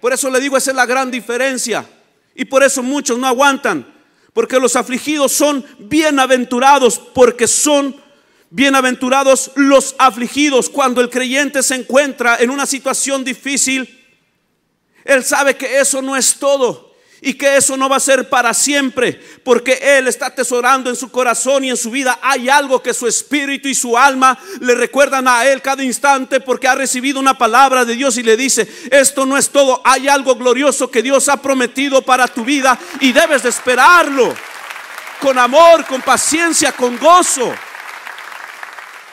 Por 0.00 0.12
eso 0.12 0.30
le 0.30 0.38
digo, 0.38 0.56
esa 0.56 0.70
es 0.70 0.76
la 0.76 0.86
gran 0.86 1.10
diferencia. 1.10 1.88
Y 2.34 2.44
por 2.44 2.62
eso 2.62 2.82
muchos 2.82 3.18
no 3.18 3.26
aguantan 3.26 3.97
porque 4.32 4.60
los 4.60 4.76
afligidos 4.76 5.32
son 5.32 5.64
bienaventurados, 5.78 6.98
porque 6.98 7.46
son 7.46 7.94
Bienaventurados 8.50 9.50
los 9.56 9.94
afligidos 9.98 10.70
cuando 10.70 11.02
el 11.02 11.10
creyente 11.10 11.62
se 11.62 11.74
encuentra 11.74 12.38
en 12.40 12.48
una 12.48 12.64
situación 12.64 13.22
difícil. 13.22 14.06
Él 15.04 15.22
sabe 15.22 15.54
que 15.54 15.78
eso 15.78 16.00
no 16.00 16.16
es 16.16 16.36
todo 16.36 16.87
y 17.20 17.34
que 17.34 17.56
eso 17.56 17.76
no 17.76 17.88
va 17.88 17.96
a 17.96 18.00
ser 18.00 18.28
para 18.28 18.54
siempre, 18.54 19.20
porque 19.44 19.78
Él 19.98 20.06
está 20.08 20.26
atesorando 20.26 20.88
en 20.90 20.96
su 20.96 21.10
corazón 21.10 21.64
y 21.64 21.70
en 21.70 21.76
su 21.76 21.90
vida. 21.90 22.18
Hay 22.22 22.48
algo 22.48 22.82
que 22.82 22.94
su 22.94 23.06
espíritu 23.06 23.68
y 23.68 23.74
su 23.74 23.96
alma 23.96 24.38
le 24.60 24.74
recuerdan 24.74 25.26
a 25.26 25.44
Él 25.46 25.60
cada 25.62 25.82
instante 25.82 26.40
porque 26.40 26.68
ha 26.68 26.74
recibido 26.74 27.18
una 27.18 27.36
palabra 27.36 27.84
de 27.84 27.94
Dios 27.94 28.16
y 28.18 28.22
le 28.22 28.36
dice, 28.36 28.68
esto 28.90 29.26
no 29.26 29.36
es 29.36 29.50
todo, 29.50 29.80
hay 29.84 30.08
algo 30.08 30.36
glorioso 30.36 30.90
que 30.90 31.02
Dios 31.02 31.28
ha 31.28 31.42
prometido 31.42 32.02
para 32.02 32.28
tu 32.28 32.44
vida 32.44 32.78
y 33.00 33.12
debes 33.12 33.42
de 33.42 33.48
esperarlo 33.48 34.34
con 35.20 35.38
amor, 35.38 35.84
con 35.86 36.00
paciencia, 36.02 36.72
con 36.72 36.96
gozo. 36.98 37.52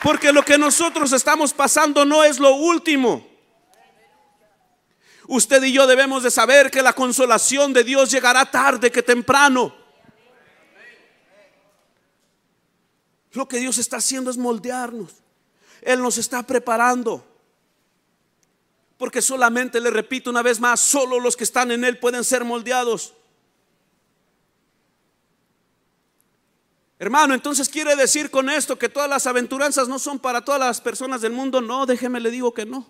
Porque 0.02 0.32
lo 0.32 0.44
que 0.44 0.58
nosotros 0.58 1.12
estamos 1.12 1.52
pasando 1.52 2.04
no 2.04 2.22
es 2.22 2.38
lo 2.38 2.54
último. 2.54 3.35
Usted 5.28 5.62
y 5.64 5.72
yo 5.72 5.86
debemos 5.86 6.22
de 6.22 6.30
saber 6.30 6.70
que 6.70 6.82
la 6.82 6.92
consolación 6.92 7.72
de 7.72 7.82
Dios 7.82 8.10
llegará 8.10 8.48
tarde 8.48 8.92
que 8.92 9.02
temprano. 9.02 9.74
Lo 13.32 13.48
que 13.48 13.58
Dios 13.58 13.78
está 13.78 13.96
haciendo 13.96 14.30
es 14.30 14.36
moldearnos. 14.36 15.12
Él 15.82 16.00
nos 16.00 16.16
está 16.18 16.42
preparando. 16.44 17.26
Porque 18.96 19.20
solamente, 19.20 19.80
le 19.80 19.90
repito 19.90 20.30
una 20.30 20.42
vez 20.42 20.58
más, 20.58 20.80
solo 20.80 21.20
los 21.20 21.36
que 21.36 21.44
están 21.44 21.70
en 21.70 21.84
Él 21.84 21.98
pueden 21.98 22.24
ser 22.24 22.44
moldeados. 22.44 23.12
Hermano, 26.98 27.34
entonces 27.34 27.68
quiere 27.68 27.94
decir 27.94 28.30
con 28.30 28.48
esto 28.48 28.78
que 28.78 28.88
todas 28.88 29.10
las 29.10 29.26
aventuranzas 29.26 29.86
no 29.86 29.98
son 29.98 30.18
para 30.18 30.42
todas 30.42 30.60
las 30.60 30.80
personas 30.80 31.20
del 31.20 31.32
mundo. 31.32 31.60
No, 31.60 31.84
déjeme 31.84 32.20
le 32.20 32.30
digo 32.30 32.54
que 32.54 32.64
no. 32.64 32.88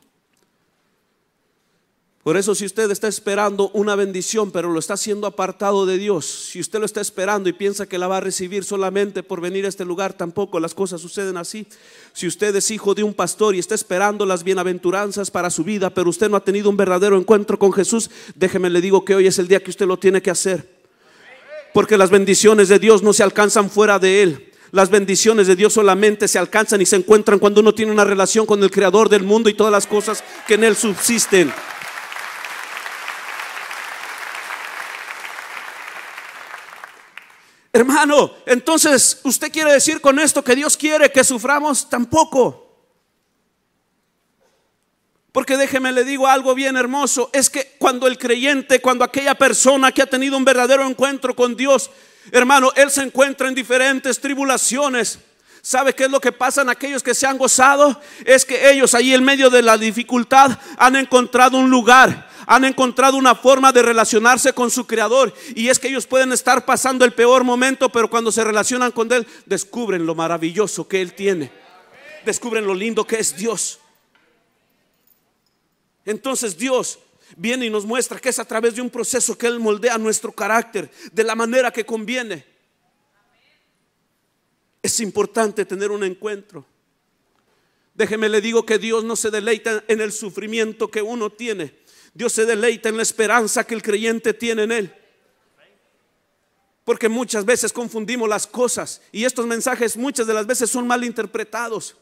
Por 2.26 2.36
eso 2.36 2.56
si 2.56 2.66
usted 2.66 2.90
está 2.90 3.06
esperando 3.06 3.70
una 3.72 3.94
bendición, 3.94 4.50
pero 4.50 4.72
lo 4.72 4.80
está 4.80 4.94
haciendo 4.94 5.28
apartado 5.28 5.86
de 5.86 5.96
Dios, 5.96 6.26
si 6.26 6.58
usted 6.58 6.80
lo 6.80 6.84
está 6.84 7.00
esperando 7.00 7.48
y 7.48 7.52
piensa 7.52 7.86
que 7.86 7.98
la 7.98 8.08
va 8.08 8.16
a 8.16 8.20
recibir 8.20 8.64
solamente 8.64 9.22
por 9.22 9.40
venir 9.40 9.64
a 9.64 9.68
este 9.68 9.84
lugar, 9.84 10.12
tampoco 10.12 10.58
las 10.58 10.74
cosas 10.74 11.00
suceden 11.00 11.36
así. 11.36 11.68
Si 12.12 12.26
usted 12.26 12.56
es 12.56 12.72
hijo 12.72 12.96
de 12.96 13.04
un 13.04 13.14
pastor 13.14 13.54
y 13.54 13.60
está 13.60 13.76
esperando 13.76 14.26
las 14.26 14.42
bienaventuranzas 14.42 15.30
para 15.30 15.50
su 15.50 15.62
vida, 15.62 15.90
pero 15.90 16.10
usted 16.10 16.28
no 16.28 16.36
ha 16.36 16.42
tenido 16.44 16.68
un 16.68 16.76
verdadero 16.76 17.16
encuentro 17.16 17.60
con 17.60 17.72
Jesús, 17.72 18.10
déjeme 18.34 18.70
le 18.70 18.80
digo 18.80 19.04
que 19.04 19.14
hoy 19.14 19.28
es 19.28 19.38
el 19.38 19.46
día 19.46 19.62
que 19.62 19.70
usted 19.70 19.86
lo 19.86 19.96
tiene 19.96 20.20
que 20.20 20.32
hacer. 20.32 20.68
Porque 21.72 21.96
las 21.96 22.10
bendiciones 22.10 22.68
de 22.68 22.80
Dios 22.80 23.04
no 23.04 23.12
se 23.12 23.22
alcanzan 23.22 23.70
fuera 23.70 24.00
de 24.00 24.24
Él. 24.24 24.52
Las 24.72 24.90
bendiciones 24.90 25.46
de 25.46 25.54
Dios 25.54 25.74
solamente 25.74 26.26
se 26.26 26.40
alcanzan 26.40 26.80
y 26.82 26.86
se 26.86 26.96
encuentran 26.96 27.38
cuando 27.38 27.60
uno 27.60 27.72
tiene 27.72 27.92
una 27.92 28.02
relación 28.02 28.46
con 28.46 28.60
el 28.64 28.70
Creador 28.72 29.08
del 29.08 29.22
mundo 29.22 29.48
y 29.48 29.54
todas 29.54 29.70
las 29.70 29.86
cosas 29.86 30.24
que 30.48 30.54
en 30.54 30.64
Él 30.64 30.74
subsisten. 30.74 31.52
Hermano, 37.76 38.32
entonces, 38.46 39.20
¿usted 39.22 39.52
quiere 39.52 39.70
decir 39.70 40.00
con 40.00 40.18
esto 40.18 40.42
que 40.42 40.56
Dios 40.56 40.78
quiere 40.78 41.12
que 41.12 41.22
suframos? 41.22 41.90
Tampoco. 41.90 42.62
Porque 45.30 45.58
déjeme 45.58 45.92
le 45.92 46.02
digo 46.02 46.26
algo 46.26 46.54
bien 46.54 46.78
hermoso, 46.78 47.28
es 47.34 47.50
que 47.50 47.76
cuando 47.78 48.06
el 48.06 48.16
creyente, 48.16 48.80
cuando 48.80 49.04
aquella 49.04 49.34
persona 49.34 49.92
que 49.92 50.00
ha 50.00 50.06
tenido 50.06 50.38
un 50.38 50.44
verdadero 50.46 50.88
encuentro 50.88 51.36
con 51.36 51.54
Dios, 51.54 51.90
hermano, 52.32 52.72
él 52.76 52.90
se 52.90 53.02
encuentra 53.02 53.46
en 53.46 53.54
diferentes 53.54 54.18
tribulaciones. 54.18 55.18
¿Sabe 55.60 55.94
qué 55.94 56.04
es 56.04 56.10
lo 56.10 56.18
que 56.18 56.32
pasa 56.32 56.62
en 56.62 56.70
aquellos 56.70 57.02
que 57.02 57.14
se 57.14 57.26
han 57.26 57.36
gozado? 57.36 58.00
Es 58.24 58.46
que 58.46 58.70
ellos 58.70 58.94
ahí 58.94 59.12
en 59.12 59.22
medio 59.22 59.50
de 59.50 59.60
la 59.60 59.76
dificultad 59.76 60.58
han 60.78 60.96
encontrado 60.96 61.58
un 61.58 61.68
lugar 61.68 62.26
han 62.46 62.64
encontrado 62.64 63.16
una 63.16 63.34
forma 63.34 63.72
de 63.72 63.82
relacionarse 63.82 64.52
con 64.52 64.70
su 64.70 64.86
creador. 64.86 65.34
Y 65.54 65.68
es 65.68 65.78
que 65.78 65.88
ellos 65.88 66.06
pueden 66.06 66.32
estar 66.32 66.64
pasando 66.64 67.04
el 67.04 67.12
peor 67.12 67.44
momento, 67.44 67.90
pero 67.90 68.08
cuando 68.08 68.30
se 68.32 68.44
relacionan 68.44 68.92
con 68.92 69.12
Él, 69.12 69.26
descubren 69.44 70.06
lo 70.06 70.14
maravilloso 70.14 70.86
que 70.86 71.02
Él 71.02 71.12
tiene. 71.12 71.50
Descubren 72.24 72.66
lo 72.66 72.74
lindo 72.74 73.06
que 73.06 73.18
es 73.18 73.36
Dios. 73.36 73.80
Entonces 76.04 76.56
Dios 76.56 77.00
viene 77.36 77.66
y 77.66 77.70
nos 77.70 77.84
muestra 77.84 78.20
que 78.20 78.28
es 78.28 78.38
a 78.38 78.44
través 78.44 78.76
de 78.76 78.80
un 78.80 78.90
proceso 78.90 79.36
que 79.36 79.48
Él 79.48 79.58
moldea 79.58 79.98
nuestro 79.98 80.30
carácter 80.30 80.90
de 81.12 81.24
la 81.24 81.34
manera 81.34 81.72
que 81.72 81.84
conviene. 81.84 82.46
Es 84.80 85.00
importante 85.00 85.64
tener 85.64 85.90
un 85.90 86.04
encuentro. 86.04 86.64
Déjeme 87.94 88.28
le 88.28 88.40
digo 88.40 88.64
que 88.64 88.78
Dios 88.78 89.02
no 89.02 89.16
se 89.16 89.30
deleita 89.30 89.82
en 89.88 90.00
el 90.00 90.12
sufrimiento 90.12 90.90
que 90.90 91.02
uno 91.02 91.30
tiene, 91.30 91.74
Dios 92.16 92.32
se 92.32 92.46
deleita 92.46 92.88
en 92.88 92.96
la 92.96 93.02
esperanza 93.02 93.64
que 93.64 93.74
el 93.74 93.82
creyente 93.82 94.32
tiene 94.32 94.62
en 94.62 94.72
Él. 94.72 94.94
Porque 96.82 97.10
muchas 97.10 97.44
veces 97.44 97.74
confundimos 97.74 98.26
las 98.26 98.46
cosas 98.46 99.02
y 99.12 99.24
estos 99.24 99.46
mensajes 99.46 99.98
muchas 99.98 100.26
de 100.26 100.32
las 100.32 100.46
veces 100.46 100.70
son 100.70 100.86
mal 100.86 101.04
interpretados. 101.04 101.94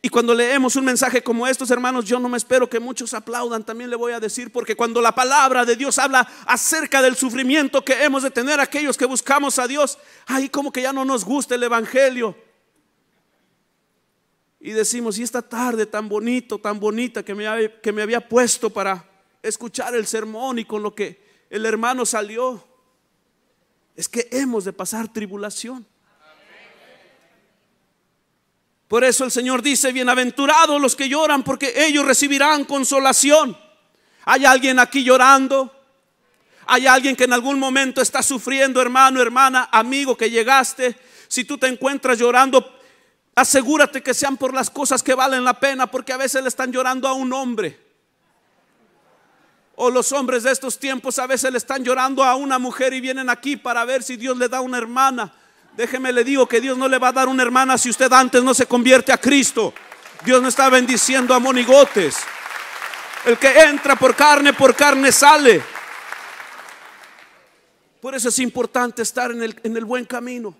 Y 0.00 0.08
cuando 0.08 0.34
leemos 0.34 0.74
un 0.74 0.84
mensaje 0.84 1.22
como 1.22 1.46
estos, 1.46 1.70
hermanos, 1.70 2.06
yo 2.06 2.18
no 2.18 2.28
me 2.28 2.38
espero 2.38 2.68
que 2.68 2.80
muchos 2.80 3.14
aplaudan, 3.14 3.64
también 3.64 3.88
le 3.88 3.94
voy 3.94 4.10
a 4.10 4.18
decir, 4.18 4.50
porque 4.50 4.74
cuando 4.74 5.00
la 5.00 5.14
palabra 5.14 5.64
de 5.64 5.76
Dios 5.76 5.96
habla 5.96 6.28
acerca 6.44 7.00
del 7.00 7.14
sufrimiento 7.14 7.84
que 7.84 8.02
hemos 8.02 8.24
de 8.24 8.32
tener 8.32 8.58
aquellos 8.58 8.96
que 8.96 9.04
buscamos 9.04 9.60
a 9.60 9.68
Dios, 9.68 9.96
ahí 10.26 10.48
como 10.48 10.72
que 10.72 10.82
ya 10.82 10.92
no 10.92 11.04
nos 11.04 11.24
gusta 11.24 11.54
el 11.54 11.62
Evangelio. 11.62 12.36
Y 14.58 14.72
decimos, 14.72 15.18
y 15.18 15.22
esta 15.22 15.40
tarde 15.40 15.86
tan 15.86 16.08
bonito, 16.08 16.58
tan 16.58 16.80
bonita 16.80 17.24
que 17.24 17.32
me, 17.32 17.74
que 17.80 17.92
me 17.92 18.02
había 18.02 18.28
puesto 18.28 18.68
para 18.68 19.11
escuchar 19.42 19.94
el 19.94 20.06
sermón 20.06 20.58
y 20.58 20.64
con 20.64 20.82
lo 20.82 20.94
que 20.94 21.46
el 21.50 21.66
hermano 21.66 22.06
salió, 22.06 22.66
es 23.94 24.08
que 24.08 24.28
hemos 24.30 24.64
de 24.64 24.72
pasar 24.72 25.12
tribulación. 25.12 25.86
Por 28.88 29.04
eso 29.04 29.24
el 29.24 29.30
Señor 29.30 29.62
dice, 29.62 29.90
bienaventurados 29.90 30.80
los 30.80 30.94
que 30.94 31.08
lloran, 31.08 31.42
porque 31.42 31.72
ellos 31.86 32.04
recibirán 32.04 32.64
consolación. 32.64 33.56
¿Hay 34.24 34.44
alguien 34.44 34.78
aquí 34.78 35.02
llorando? 35.02 35.74
¿Hay 36.66 36.86
alguien 36.86 37.16
que 37.16 37.24
en 37.24 37.32
algún 37.32 37.58
momento 37.58 38.02
está 38.02 38.22
sufriendo, 38.22 38.80
hermano, 38.80 39.20
hermana, 39.20 39.68
amigo, 39.72 40.16
que 40.16 40.30
llegaste? 40.30 40.96
Si 41.26 41.44
tú 41.44 41.56
te 41.56 41.66
encuentras 41.68 42.18
llorando, 42.18 42.78
asegúrate 43.34 44.02
que 44.02 44.14
sean 44.14 44.36
por 44.36 44.52
las 44.52 44.68
cosas 44.68 45.02
que 45.02 45.14
valen 45.14 45.42
la 45.42 45.58
pena, 45.58 45.90
porque 45.90 46.12
a 46.12 46.18
veces 46.18 46.42
le 46.42 46.48
están 46.48 46.70
llorando 46.70 47.08
a 47.08 47.14
un 47.14 47.32
hombre. 47.32 47.91
O 49.74 49.90
los 49.90 50.12
hombres 50.12 50.42
de 50.42 50.52
estos 50.52 50.78
tiempos 50.78 51.18
a 51.18 51.26
veces 51.26 51.50
le 51.50 51.58
están 51.58 51.82
llorando 51.82 52.22
a 52.22 52.36
una 52.36 52.58
mujer 52.58 52.92
y 52.92 53.00
vienen 53.00 53.30
aquí 53.30 53.56
para 53.56 53.84
ver 53.84 54.02
si 54.02 54.16
Dios 54.16 54.36
le 54.36 54.48
da 54.48 54.60
una 54.60 54.78
hermana. 54.78 55.32
Déjeme 55.76 56.12
le 56.12 56.24
digo 56.24 56.46
que 56.46 56.60
Dios 56.60 56.76
no 56.76 56.88
le 56.88 56.98
va 56.98 57.08
a 57.08 57.12
dar 57.12 57.28
una 57.28 57.42
hermana 57.42 57.78
si 57.78 57.88
usted 57.88 58.12
antes 58.12 58.42
no 58.42 58.52
se 58.52 58.66
convierte 58.66 59.12
a 59.12 59.18
Cristo. 59.18 59.72
Dios 60.24 60.42
no 60.42 60.48
está 60.48 60.68
bendiciendo 60.68 61.34
a 61.34 61.40
monigotes. 61.40 62.16
El 63.24 63.38
que 63.38 63.48
entra 63.60 63.96
por 63.96 64.14
carne, 64.14 64.52
por 64.52 64.74
carne 64.74 65.10
sale. 65.10 65.62
Por 68.00 68.14
eso 68.14 68.28
es 68.28 68.38
importante 68.40 69.02
estar 69.02 69.30
en 69.30 69.42
el, 69.42 69.60
en 69.62 69.76
el 69.76 69.84
buen 69.84 70.04
camino. 70.04 70.54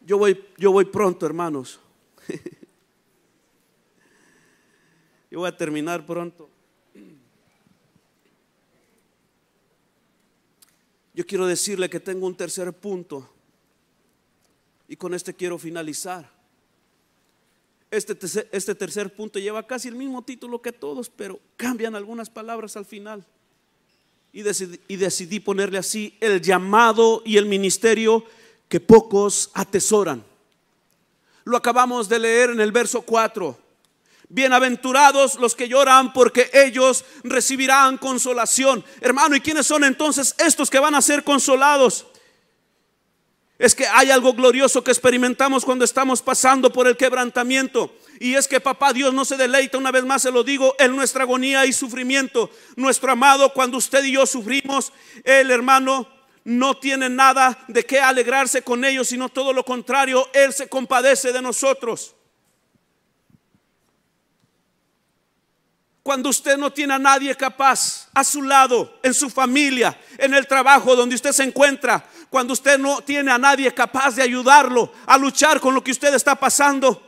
Yo 0.00 0.18
voy, 0.18 0.48
yo 0.56 0.72
voy 0.72 0.84
pronto, 0.84 1.26
hermanos. 1.26 1.80
Yo 5.30 5.38
voy 5.38 5.48
a 5.48 5.56
terminar 5.56 6.04
pronto. 6.04 6.51
Yo 11.14 11.26
quiero 11.26 11.46
decirle 11.46 11.90
que 11.90 12.00
tengo 12.00 12.26
un 12.26 12.36
tercer 12.36 12.72
punto 12.72 13.28
y 14.88 14.96
con 14.96 15.14
este 15.14 15.34
quiero 15.34 15.58
finalizar. 15.58 16.30
Este 17.90 18.16
este 18.52 18.74
tercer 18.74 19.14
punto 19.14 19.38
lleva 19.38 19.66
casi 19.66 19.88
el 19.88 19.94
mismo 19.94 20.22
título 20.22 20.62
que 20.62 20.72
todos, 20.72 21.10
pero 21.10 21.38
cambian 21.56 21.94
algunas 21.94 22.30
palabras 22.30 22.76
al 22.76 22.86
final. 22.86 23.26
Y 24.32 24.40
decidí, 24.40 24.80
y 24.88 24.96
decidí 24.96 25.40
ponerle 25.40 25.76
así 25.76 26.16
el 26.20 26.40
llamado 26.40 27.22
y 27.26 27.36
el 27.36 27.44
ministerio 27.44 28.24
que 28.68 28.80
pocos 28.80 29.50
atesoran. 29.52 30.24
Lo 31.44 31.58
acabamos 31.58 32.08
de 32.08 32.18
leer 32.18 32.50
en 32.50 32.60
el 32.60 32.72
verso 32.72 33.02
4. 33.02 33.61
Bienaventurados 34.34 35.34
los 35.34 35.54
que 35.54 35.68
lloran 35.68 36.14
porque 36.14 36.48
ellos 36.54 37.04
recibirán 37.22 37.98
consolación. 37.98 38.82
Hermano, 39.02 39.36
¿y 39.36 39.42
quiénes 39.42 39.66
son 39.66 39.84
entonces 39.84 40.34
estos 40.38 40.70
que 40.70 40.78
van 40.78 40.94
a 40.94 41.02
ser 41.02 41.22
consolados? 41.22 42.06
Es 43.58 43.74
que 43.74 43.86
hay 43.86 44.10
algo 44.10 44.32
glorioso 44.32 44.82
que 44.82 44.90
experimentamos 44.90 45.66
cuando 45.66 45.84
estamos 45.84 46.22
pasando 46.22 46.72
por 46.72 46.88
el 46.88 46.96
quebrantamiento. 46.96 47.94
Y 48.20 48.32
es 48.32 48.48
que 48.48 48.58
papá 48.58 48.94
Dios 48.94 49.12
no 49.12 49.26
se 49.26 49.36
deleita, 49.36 49.76
una 49.76 49.90
vez 49.90 50.06
más 50.06 50.22
se 50.22 50.30
lo 50.30 50.42
digo, 50.42 50.74
en 50.78 50.96
nuestra 50.96 51.24
agonía 51.24 51.66
y 51.66 51.74
sufrimiento. 51.74 52.48
Nuestro 52.76 53.12
amado, 53.12 53.52
cuando 53.52 53.76
usted 53.76 54.02
y 54.02 54.12
yo 54.12 54.24
sufrimos, 54.24 54.94
el 55.24 55.50
hermano 55.50 56.08
no 56.44 56.78
tiene 56.78 57.10
nada 57.10 57.62
de 57.68 57.84
qué 57.84 58.00
alegrarse 58.00 58.62
con 58.62 58.82
ellos, 58.86 59.08
sino 59.08 59.28
todo 59.28 59.52
lo 59.52 59.62
contrario, 59.62 60.26
Él 60.32 60.54
se 60.54 60.70
compadece 60.70 61.34
de 61.34 61.42
nosotros. 61.42 62.14
Cuando 66.02 66.30
usted 66.30 66.56
no 66.56 66.72
tiene 66.72 66.94
a 66.94 66.98
nadie 66.98 67.34
capaz 67.36 68.08
a 68.12 68.24
su 68.24 68.42
lado, 68.42 68.98
en 69.02 69.14
su 69.14 69.30
familia, 69.30 69.96
en 70.18 70.34
el 70.34 70.46
trabajo 70.48 70.96
donde 70.96 71.14
usted 71.14 71.30
se 71.30 71.44
encuentra, 71.44 72.04
cuando 72.28 72.54
usted 72.54 72.76
no 72.78 73.02
tiene 73.02 73.30
a 73.30 73.38
nadie 73.38 73.72
capaz 73.72 74.16
de 74.16 74.22
ayudarlo 74.22 74.92
a 75.06 75.16
luchar 75.16 75.60
con 75.60 75.74
lo 75.74 75.84
que 75.84 75.92
usted 75.92 76.12
está 76.14 76.34
pasando, 76.34 77.00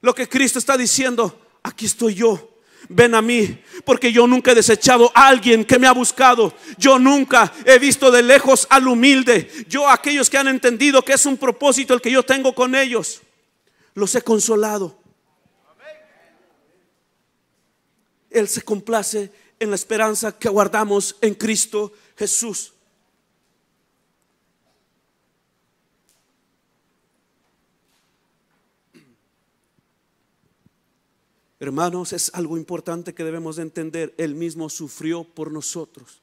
lo 0.00 0.14
que 0.14 0.28
Cristo 0.28 0.58
está 0.58 0.76
diciendo, 0.76 1.38
aquí 1.62 1.86
estoy 1.86 2.14
yo. 2.14 2.54
Ven 2.88 3.14
a 3.14 3.20
mí, 3.20 3.60
porque 3.84 4.12
yo 4.12 4.26
nunca 4.26 4.52
he 4.52 4.54
desechado 4.54 5.10
a 5.12 5.26
alguien 5.26 5.64
que 5.64 5.78
me 5.78 5.88
ha 5.88 5.92
buscado. 5.92 6.54
Yo 6.78 6.98
nunca 6.98 7.52
he 7.66 7.78
visto 7.78 8.10
de 8.10 8.22
lejos 8.22 8.66
al 8.70 8.86
humilde. 8.86 9.50
Yo 9.68 9.90
aquellos 9.90 10.30
que 10.30 10.38
han 10.38 10.48
entendido 10.48 11.04
que 11.04 11.12
es 11.12 11.26
un 11.26 11.36
propósito 11.36 11.92
el 11.92 12.00
que 12.00 12.12
yo 12.12 12.22
tengo 12.22 12.54
con 12.54 12.74
ellos, 12.74 13.20
los 13.94 14.14
he 14.14 14.22
consolado. 14.22 14.96
Él 18.30 18.48
se 18.48 18.62
complace 18.62 19.30
en 19.58 19.70
la 19.70 19.76
esperanza 19.76 20.38
que 20.38 20.48
guardamos 20.48 21.16
en 21.20 21.34
Cristo 21.34 21.92
Jesús. 22.16 22.72
Hermanos, 31.60 32.12
es 32.12 32.30
algo 32.34 32.56
importante 32.56 33.14
que 33.14 33.24
debemos 33.24 33.56
de 33.56 33.62
entender. 33.62 34.14
Él 34.16 34.36
mismo 34.36 34.70
sufrió 34.70 35.24
por 35.24 35.50
nosotros. 35.50 36.22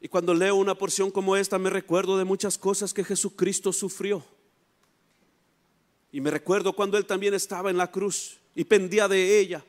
Y 0.00 0.08
cuando 0.08 0.32
leo 0.32 0.54
una 0.54 0.74
porción 0.74 1.10
como 1.10 1.36
esta, 1.36 1.58
me 1.58 1.68
recuerdo 1.68 2.16
de 2.16 2.24
muchas 2.24 2.56
cosas 2.56 2.94
que 2.94 3.04
Jesucristo 3.04 3.72
sufrió. 3.72 4.24
Y 6.12 6.20
me 6.20 6.30
recuerdo 6.30 6.72
cuando 6.72 6.96
Él 6.96 7.04
también 7.04 7.34
estaba 7.34 7.68
en 7.68 7.76
la 7.76 7.90
cruz 7.90 8.38
y 8.54 8.64
pendía 8.64 9.06
de 9.06 9.38
ella. 9.38 9.62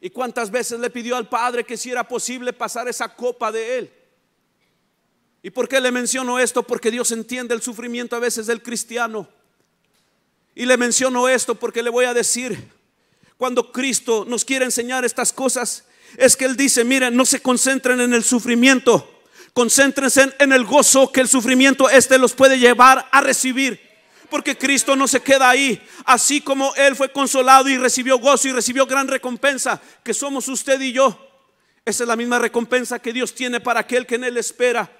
¿Y 0.00 0.10
cuántas 0.10 0.50
veces 0.50 0.80
le 0.80 0.88
pidió 0.88 1.16
al 1.16 1.28
Padre 1.28 1.64
que 1.64 1.76
si 1.76 1.90
era 1.90 2.06
posible 2.08 2.52
pasar 2.52 2.88
esa 2.88 3.14
copa 3.14 3.52
de 3.52 3.78
Él? 3.78 3.92
¿Y 5.42 5.50
por 5.50 5.68
qué 5.68 5.80
le 5.80 5.90
menciono 5.90 6.38
esto? 6.38 6.62
Porque 6.62 6.90
Dios 6.90 7.12
entiende 7.12 7.54
el 7.54 7.62
sufrimiento 7.62 8.16
a 8.16 8.18
veces 8.18 8.46
del 8.46 8.62
cristiano. 8.62 9.28
Y 10.54 10.64
le 10.66 10.76
menciono 10.76 11.28
esto 11.28 11.54
porque 11.54 11.82
le 11.82 11.90
voy 11.90 12.06
a 12.06 12.14
decir, 12.14 12.70
cuando 13.36 13.72
Cristo 13.72 14.24
nos 14.26 14.44
quiere 14.44 14.64
enseñar 14.64 15.04
estas 15.04 15.32
cosas, 15.32 15.84
es 16.16 16.36
que 16.36 16.46
Él 16.46 16.56
dice, 16.56 16.84
miren, 16.84 17.14
no 17.14 17.24
se 17.24 17.40
concentren 17.40 18.00
en 18.00 18.14
el 18.14 18.24
sufrimiento, 18.24 19.22
concéntrense 19.52 20.34
en 20.38 20.52
el 20.52 20.64
gozo 20.64 21.12
que 21.12 21.20
el 21.20 21.28
sufrimiento 21.28 21.88
este 21.88 22.18
los 22.18 22.32
puede 22.32 22.58
llevar 22.58 23.08
a 23.12 23.20
recibir 23.20 23.89
porque 24.30 24.56
Cristo 24.56 24.96
no 24.96 25.06
se 25.06 25.20
queda 25.20 25.50
ahí. 25.50 25.86
Así 26.04 26.40
como 26.40 26.74
Él 26.76 26.96
fue 26.96 27.12
consolado 27.12 27.68
y 27.68 27.76
recibió 27.76 28.18
gozo 28.18 28.48
y 28.48 28.52
recibió 28.52 28.86
gran 28.86 29.08
recompensa, 29.08 29.80
que 30.02 30.14
somos 30.14 30.48
usted 30.48 30.80
y 30.80 30.92
yo. 30.92 31.28
Esa 31.84 32.04
es 32.04 32.08
la 32.08 32.16
misma 32.16 32.38
recompensa 32.38 32.98
que 32.98 33.12
Dios 33.12 33.34
tiene 33.34 33.60
para 33.60 33.80
aquel 33.80 34.06
que 34.06 34.14
en 34.14 34.24
Él 34.24 34.36
espera. 34.36 34.90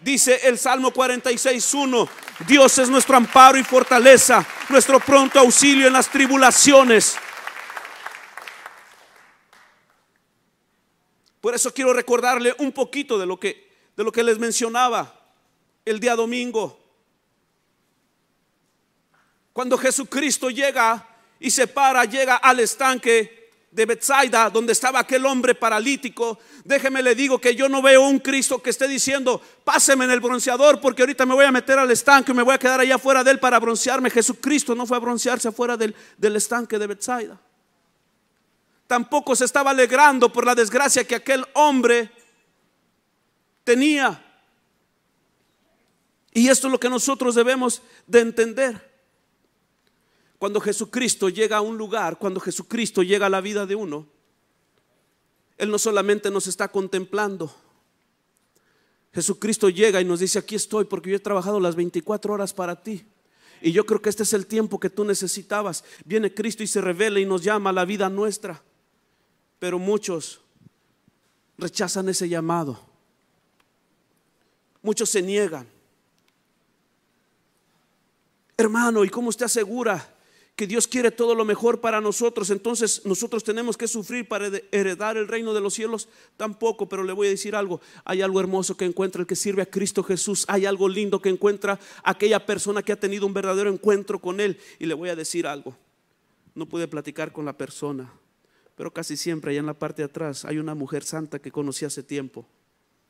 Dice 0.00 0.40
el 0.44 0.58
Salmo 0.58 0.92
46.1, 0.92 2.08
Dios 2.46 2.78
es 2.78 2.88
nuestro 2.88 3.16
amparo 3.16 3.56
y 3.58 3.64
fortaleza, 3.64 4.44
nuestro 4.68 5.00
pronto 5.00 5.38
auxilio 5.38 5.86
en 5.86 5.92
las 5.92 6.10
tribulaciones. 6.10 7.16
Por 11.40 11.54
eso 11.54 11.72
quiero 11.72 11.92
recordarle 11.92 12.54
un 12.58 12.72
poquito 12.72 13.18
de 13.18 13.26
lo 13.26 13.38
que, 13.38 13.70
de 13.96 14.04
lo 14.04 14.10
que 14.10 14.22
les 14.22 14.38
mencionaba 14.38 15.20
el 15.84 16.00
día 16.00 16.16
domingo. 16.16 16.83
Cuando 19.54 19.78
Jesucristo 19.78 20.50
llega 20.50 21.06
y 21.38 21.48
se 21.48 21.68
para, 21.68 22.04
llega 22.04 22.34
al 22.34 22.58
estanque 22.58 23.52
de 23.70 23.86
Bethsaida, 23.86 24.50
donde 24.50 24.72
estaba 24.72 24.98
aquel 24.98 25.24
hombre 25.26 25.54
paralítico, 25.54 26.40
déjeme 26.64 27.04
le 27.04 27.14
digo 27.14 27.40
que 27.40 27.54
yo 27.54 27.68
no 27.68 27.80
veo 27.80 28.02
un 28.02 28.18
Cristo 28.18 28.60
que 28.60 28.70
esté 28.70 28.88
diciendo, 28.88 29.40
páseme 29.62 30.06
en 30.06 30.10
el 30.10 30.18
bronceador 30.18 30.80
porque 30.80 31.02
ahorita 31.02 31.24
me 31.24 31.34
voy 31.34 31.44
a 31.44 31.52
meter 31.52 31.78
al 31.78 31.88
estanque 31.92 32.32
y 32.32 32.34
me 32.34 32.42
voy 32.42 32.56
a 32.56 32.58
quedar 32.58 32.80
allá 32.80 32.96
afuera 32.96 33.22
de 33.22 33.30
él 33.30 33.38
para 33.38 33.60
broncearme. 33.60 34.10
Jesucristo 34.10 34.74
no 34.74 34.86
fue 34.86 34.96
a 34.96 35.00
broncearse 35.00 35.46
afuera 35.46 35.76
del, 35.76 35.94
del 36.18 36.34
estanque 36.34 36.76
de 36.76 36.88
Bethsaida. 36.88 37.40
Tampoco 38.88 39.36
se 39.36 39.44
estaba 39.44 39.70
alegrando 39.70 40.32
por 40.32 40.44
la 40.44 40.56
desgracia 40.56 41.06
que 41.06 41.14
aquel 41.14 41.46
hombre 41.52 42.10
tenía. 43.62 44.20
Y 46.32 46.48
esto 46.48 46.66
es 46.66 46.72
lo 46.72 46.80
que 46.80 46.90
nosotros 46.90 47.36
debemos 47.36 47.82
de 48.08 48.18
entender. 48.18 48.93
Cuando 50.44 50.60
Jesucristo 50.60 51.30
llega 51.30 51.56
a 51.56 51.60
un 51.62 51.78
lugar, 51.78 52.18
cuando 52.18 52.38
Jesucristo 52.38 53.02
llega 53.02 53.24
a 53.24 53.30
la 53.30 53.40
vida 53.40 53.64
de 53.64 53.74
uno, 53.74 54.06
Él 55.56 55.70
no 55.70 55.78
solamente 55.78 56.30
nos 56.30 56.46
está 56.48 56.68
contemplando. 56.68 57.50
Jesucristo 59.14 59.70
llega 59.70 60.02
y 60.02 60.04
nos 60.04 60.20
dice, 60.20 60.38
aquí 60.38 60.54
estoy 60.54 60.84
porque 60.84 61.08
yo 61.08 61.16
he 61.16 61.18
trabajado 61.18 61.58
las 61.60 61.76
24 61.76 62.34
horas 62.34 62.52
para 62.52 62.82
ti. 62.82 63.06
Y 63.62 63.72
yo 63.72 63.86
creo 63.86 64.02
que 64.02 64.10
este 64.10 64.24
es 64.24 64.34
el 64.34 64.46
tiempo 64.46 64.78
que 64.78 64.90
tú 64.90 65.06
necesitabas. 65.06 65.82
Viene 66.04 66.34
Cristo 66.34 66.62
y 66.62 66.66
se 66.66 66.82
revela 66.82 67.18
y 67.18 67.24
nos 67.24 67.42
llama 67.42 67.70
a 67.70 67.72
la 67.72 67.86
vida 67.86 68.10
nuestra. 68.10 68.62
Pero 69.58 69.78
muchos 69.78 70.42
rechazan 71.56 72.10
ese 72.10 72.28
llamado. 72.28 72.78
Muchos 74.82 75.08
se 75.08 75.22
niegan. 75.22 75.66
Hermano, 78.58 79.06
¿y 79.06 79.08
cómo 79.08 79.30
usted 79.30 79.46
asegura 79.46 80.13
que 80.56 80.68
Dios 80.68 80.86
quiere 80.86 81.10
todo 81.10 81.34
lo 81.34 81.44
mejor 81.44 81.80
para 81.80 82.00
nosotros, 82.00 82.50
entonces 82.50 83.04
nosotros 83.04 83.42
tenemos 83.42 83.76
que 83.76 83.88
sufrir 83.88 84.28
para 84.28 84.50
heredar 84.70 85.16
el 85.16 85.26
reino 85.26 85.52
de 85.52 85.60
los 85.60 85.74
cielos. 85.74 86.08
Tampoco, 86.36 86.88
pero 86.88 87.02
le 87.02 87.12
voy 87.12 87.26
a 87.26 87.30
decir 87.30 87.56
algo. 87.56 87.80
Hay 88.04 88.22
algo 88.22 88.38
hermoso 88.38 88.76
que 88.76 88.84
encuentra 88.84 89.20
el 89.20 89.26
que 89.26 89.34
sirve 89.34 89.62
a 89.62 89.66
Cristo 89.66 90.04
Jesús. 90.04 90.44
Hay 90.46 90.64
algo 90.64 90.88
lindo 90.88 91.20
que 91.20 91.28
encuentra 91.28 91.80
aquella 92.04 92.46
persona 92.46 92.82
que 92.82 92.92
ha 92.92 93.00
tenido 93.00 93.26
un 93.26 93.34
verdadero 93.34 93.68
encuentro 93.68 94.20
con 94.20 94.38
Él. 94.38 94.58
Y 94.78 94.86
le 94.86 94.94
voy 94.94 95.08
a 95.08 95.16
decir 95.16 95.48
algo. 95.48 95.76
No 96.54 96.66
pude 96.66 96.86
platicar 96.86 97.32
con 97.32 97.44
la 97.44 97.58
persona, 97.58 98.12
pero 98.76 98.92
casi 98.92 99.16
siempre 99.16 99.50
allá 99.50 99.60
en 99.60 99.66
la 99.66 99.74
parte 99.74 100.02
de 100.02 100.06
atrás 100.06 100.44
hay 100.44 100.58
una 100.58 100.76
mujer 100.76 101.02
santa 101.02 101.40
que 101.40 101.50
conocí 101.50 101.84
hace 101.84 102.04
tiempo. 102.04 102.46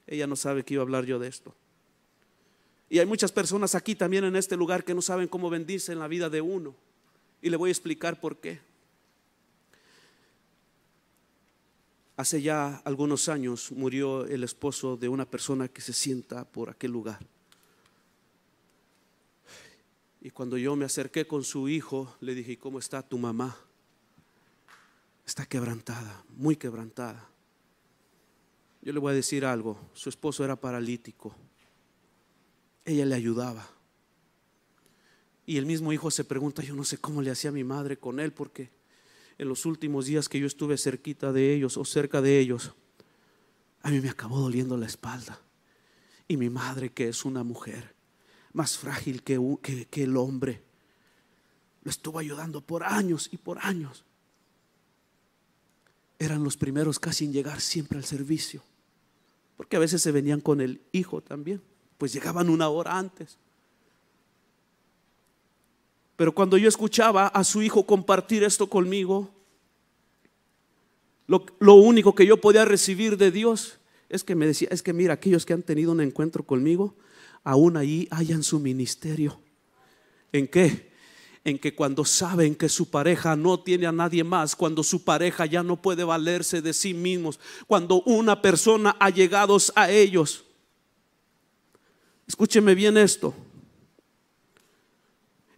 Ella 0.06 0.26
no 0.26 0.34
sabe 0.34 0.64
que 0.64 0.74
iba 0.74 0.82
a 0.82 0.84
hablar 0.84 1.04
yo 1.04 1.18
de 1.18 1.28
esto. 1.28 1.54
Y 2.88 3.00
hay 3.00 3.06
muchas 3.06 3.32
personas 3.32 3.74
aquí 3.74 3.94
también 3.94 4.24
en 4.24 4.36
este 4.36 4.56
lugar 4.56 4.82
que 4.82 4.94
no 4.94 5.02
saben 5.02 5.28
cómo 5.28 5.50
bendirse 5.50 5.92
en 5.92 5.98
la 5.98 6.08
vida 6.08 6.30
de 6.30 6.40
uno. 6.40 6.74
Y 7.44 7.50
le 7.50 7.58
voy 7.58 7.68
a 7.68 7.72
explicar 7.72 8.18
por 8.18 8.38
qué. 8.40 8.58
Hace 12.16 12.40
ya 12.40 12.76
algunos 12.86 13.28
años 13.28 13.70
murió 13.70 14.24
el 14.24 14.44
esposo 14.44 14.96
de 14.96 15.10
una 15.10 15.26
persona 15.26 15.68
que 15.68 15.82
se 15.82 15.92
sienta 15.92 16.46
por 16.46 16.70
aquel 16.70 16.92
lugar. 16.92 17.18
Y 20.22 20.30
cuando 20.30 20.56
yo 20.56 20.74
me 20.74 20.86
acerqué 20.86 21.26
con 21.26 21.44
su 21.44 21.68
hijo, 21.68 22.16
le 22.20 22.34
dije, 22.34 22.56
¿cómo 22.56 22.78
está 22.78 23.06
tu 23.06 23.18
mamá? 23.18 23.54
Está 25.26 25.44
quebrantada, 25.44 26.24
muy 26.30 26.56
quebrantada. 26.56 27.28
Yo 28.80 28.94
le 28.94 29.00
voy 29.00 29.12
a 29.12 29.16
decir 29.16 29.44
algo, 29.44 29.78
su 29.92 30.08
esposo 30.08 30.46
era 30.46 30.56
paralítico. 30.56 31.36
Ella 32.86 33.04
le 33.04 33.14
ayudaba. 33.14 33.73
Y 35.46 35.58
el 35.58 35.66
mismo 35.66 35.92
hijo 35.92 36.10
se 36.10 36.24
pregunta, 36.24 36.62
yo 36.62 36.74
no 36.74 36.84
sé 36.84 36.98
cómo 36.98 37.20
le 37.20 37.30
hacía 37.30 37.52
mi 37.52 37.64
madre 37.64 37.98
con 37.98 38.18
él, 38.20 38.32
porque 38.32 38.70
en 39.36 39.48
los 39.48 39.66
últimos 39.66 40.06
días 40.06 40.28
que 40.28 40.38
yo 40.38 40.46
estuve 40.46 40.78
cerquita 40.78 41.32
de 41.32 41.52
ellos 41.54 41.76
o 41.76 41.84
cerca 41.84 42.22
de 42.22 42.38
ellos, 42.38 42.72
a 43.82 43.90
mí 43.90 44.00
me 44.00 44.08
acabó 44.08 44.40
doliendo 44.40 44.76
la 44.76 44.86
espalda. 44.86 45.40
Y 46.26 46.36
mi 46.36 46.48
madre, 46.48 46.92
que 46.92 47.08
es 47.08 47.24
una 47.24 47.44
mujer 47.44 47.94
más 48.54 48.78
frágil 48.78 49.22
que, 49.22 49.86
que 49.90 50.02
el 50.02 50.16
hombre, 50.16 50.62
lo 51.82 51.90
estuvo 51.90 52.18
ayudando 52.18 52.62
por 52.62 52.82
años 52.82 53.28
y 53.30 53.36
por 53.36 53.58
años. 53.58 54.04
Eran 56.18 56.42
los 56.42 56.56
primeros 56.56 56.98
casi 56.98 57.26
en 57.26 57.32
llegar 57.32 57.60
siempre 57.60 57.98
al 57.98 58.04
servicio, 58.04 58.62
porque 59.58 59.76
a 59.76 59.80
veces 59.80 60.00
se 60.00 60.12
venían 60.12 60.40
con 60.40 60.62
el 60.62 60.80
hijo 60.92 61.20
también, 61.20 61.60
pues 61.98 62.14
llegaban 62.14 62.48
una 62.48 62.68
hora 62.68 62.96
antes. 62.96 63.36
Pero 66.16 66.34
cuando 66.34 66.56
yo 66.56 66.68
escuchaba 66.68 67.26
a 67.26 67.44
su 67.44 67.62
hijo 67.62 67.86
compartir 67.86 68.44
esto 68.44 68.68
conmigo, 68.68 69.30
lo, 71.26 71.74
único 71.74 72.14
que 72.14 72.26
yo 72.26 72.40
podía 72.40 72.64
recibir 72.64 73.16
de 73.16 73.30
Dios 73.30 73.78
es 74.08 74.22
que 74.22 74.34
me 74.34 74.46
decía, 74.46 74.68
es 74.70 74.82
que 74.82 74.92
mira, 74.92 75.14
aquellos 75.14 75.46
que 75.46 75.54
han 75.54 75.62
tenido 75.62 75.92
un 75.92 76.00
encuentro 76.00 76.44
conmigo, 76.44 76.94
aún 77.42 77.76
ahí 77.76 78.06
hayan 78.10 78.42
su 78.42 78.60
ministerio. 78.60 79.40
¿En 80.32 80.46
qué? 80.48 80.92
en 81.44 81.58
que 81.58 81.74
cuando 81.74 82.06
saben 82.06 82.54
que 82.54 82.70
su 82.70 82.88
pareja 82.88 83.36
no 83.36 83.60
tiene 83.60 83.86
a 83.86 83.92
nadie 83.92 84.24
más, 84.24 84.56
cuando 84.56 84.82
su 84.82 85.04
pareja 85.04 85.44
ya 85.44 85.62
no 85.62 85.80
puede 85.80 86.02
valerse 86.02 86.62
de 86.62 86.72
sí 86.72 86.94
mismos, 86.94 87.38
cuando 87.66 88.00
una 88.02 88.40
persona 88.40 88.96
ha 88.98 89.10
llegado 89.10 89.58
a 89.74 89.90
ellos, 89.90 90.44
escúcheme 92.26 92.74
bien 92.74 92.96
esto, 92.96 93.34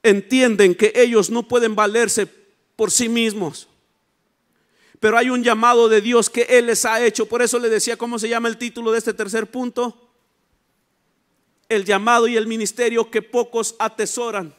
entienden 0.09 0.75
que 0.75 0.93
ellos 0.95 1.31
no 1.31 1.43
pueden 1.43 1.75
valerse 1.75 2.27
por 2.77 2.91
sí 2.91 3.09
mismos. 3.09 3.69
Pero 5.01 5.19
hay 5.19 5.31
un 5.31 5.43
llamado 5.43 5.89
de 5.89 6.01
Dios 6.01 6.31
que 6.31 6.43
Él 6.43 6.67
les 6.67 6.85
ha 6.85 7.05
hecho. 7.05 7.27
Por 7.27 7.43
eso 7.43 7.59
le 7.59 7.69
decía 7.69 7.97
cómo 7.97 8.19
se 8.19 8.29
llama 8.29 8.49
el 8.49 8.57
título 8.57 8.93
de 8.93 8.99
este 8.99 9.13
tercer 9.13 9.47
punto. 9.51 10.11
El 11.69 11.85
llamado 11.85 12.29
y 12.29 12.37
el 12.37 12.47
ministerio 12.47 13.11
que 13.11 13.23
pocos 13.23 13.75
atesoran. 13.79 14.55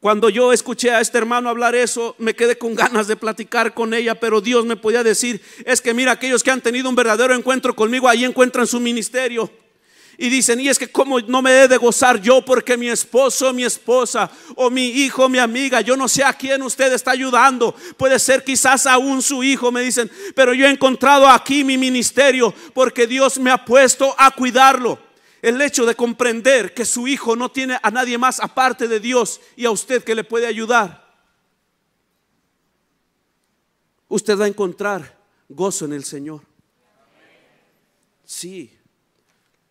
Cuando 0.00 0.28
yo 0.28 0.52
escuché 0.52 0.90
a 0.90 1.00
este 1.00 1.18
hermano 1.18 1.48
hablar 1.48 1.74
eso, 1.74 2.14
me 2.18 2.34
quedé 2.34 2.56
con 2.58 2.74
ganas 2.74 3.06
de 3.08 3.16
platicar 3.16 3.74
con 3.74 3.92
ella, 3.92 4.14
pero 4.14 4.40
Dios 4.40 4.64
me 4.64 4.76
podía 4.76 5.02
decir, 5.02 5.40
es 5.64 5.80
que 5.80 5.94
mira, 5.94 6.12
aquellos 6.12 6.42
que 6.42 6.50
han 6.50 6.60
tenido 6.60 6.88
un 6.88 6.94
verdadero 6.94 7.34
encuentro 7.34 7.74
conmigo, 7.74 8.08
ahí 8.08 8.24
encuentran 8.24 8.66
su 8.66 8.78
ministerio. 8.78 9.50
Y 10.18 10.30
dicen, 10.30 10.60
y 10.60 10.68
es 10.68 10.78
que 10.78 10.88
como 10.88 11.20
no 11.20 11.42
me 11.42 11.62
he 11.62 11.68
de 11.68 11.76
gozar 11.76 12.20
yo 12.22 12.42
porque 12.42 12.78
mi 12.78 12.88
esposo, 12.88 13.52
mi 13.52 13.64
esposa, 13.64 14.30
o 14.54 14.70
mi 14.70 14.86
hijo, 14.86 15.28
mi 15.28 15.38
amiga, 15.38 15.82
yo 15.82 15.94
no 15.94 16.08
sé 16.08 16.24
a 16.24 16.32
quién 16.32 16.62
usted 16.62 16.92
está 16.92 17.10
ayudando. 17.10 17.74
Puede 17.98 18.18
ser 18.18 18.42
quizás 18.42 18.86
aún 18.86 19.20
su 19.20 19.44
hijo, 19.44 19.70
me 19.70 19.82
dicen, 19.82 20.10
pero 20.34 20.54
yo 20.54 20.66
he 20.66 20.70
encontrado 20.70 21.28
aquí 21.28 21.64
mi 21.64 21.76
ministerio 21.76 22.54
porque 22.72 23.06
Dios 23.06 23.38
me 23.38 23.50
ha 23.50 23.62
puesto 23.62 24.14
a 24.16 24.30
cuidarlo. 24.30 24.98
El 25.42 25.60
hecho 25.60 25.84
de 25.84 25.94
comprender 25.94 26.72
que 26.72 26.86
su 26.86 27.06
hijo 27.06 27.36
no 27.36 27.50
tiene 27.50 27.78
a 27.82 27.90
nadie 27.90 28.16
más 28.16 28.40
aparte 28.40 28.88
de 28.88 29.00
Dios 29.00 29.40
y 29.54 29.66
a 29.66 29.70
usted 29.70 30.02
que 30.02 30.14
le 30.14 30.24
puede 30.24 30.46
ayudar. 30.46 31.06
Usted 34.08 34.38
va 34.38 34.46
a 34.46 34.48
encontrar 34.48 35.18
gozo 35.48 35.84
en 35.84 35.92
el 35.92 36.04
Señor. 36.04 36.40
Sí. 38.24 38.75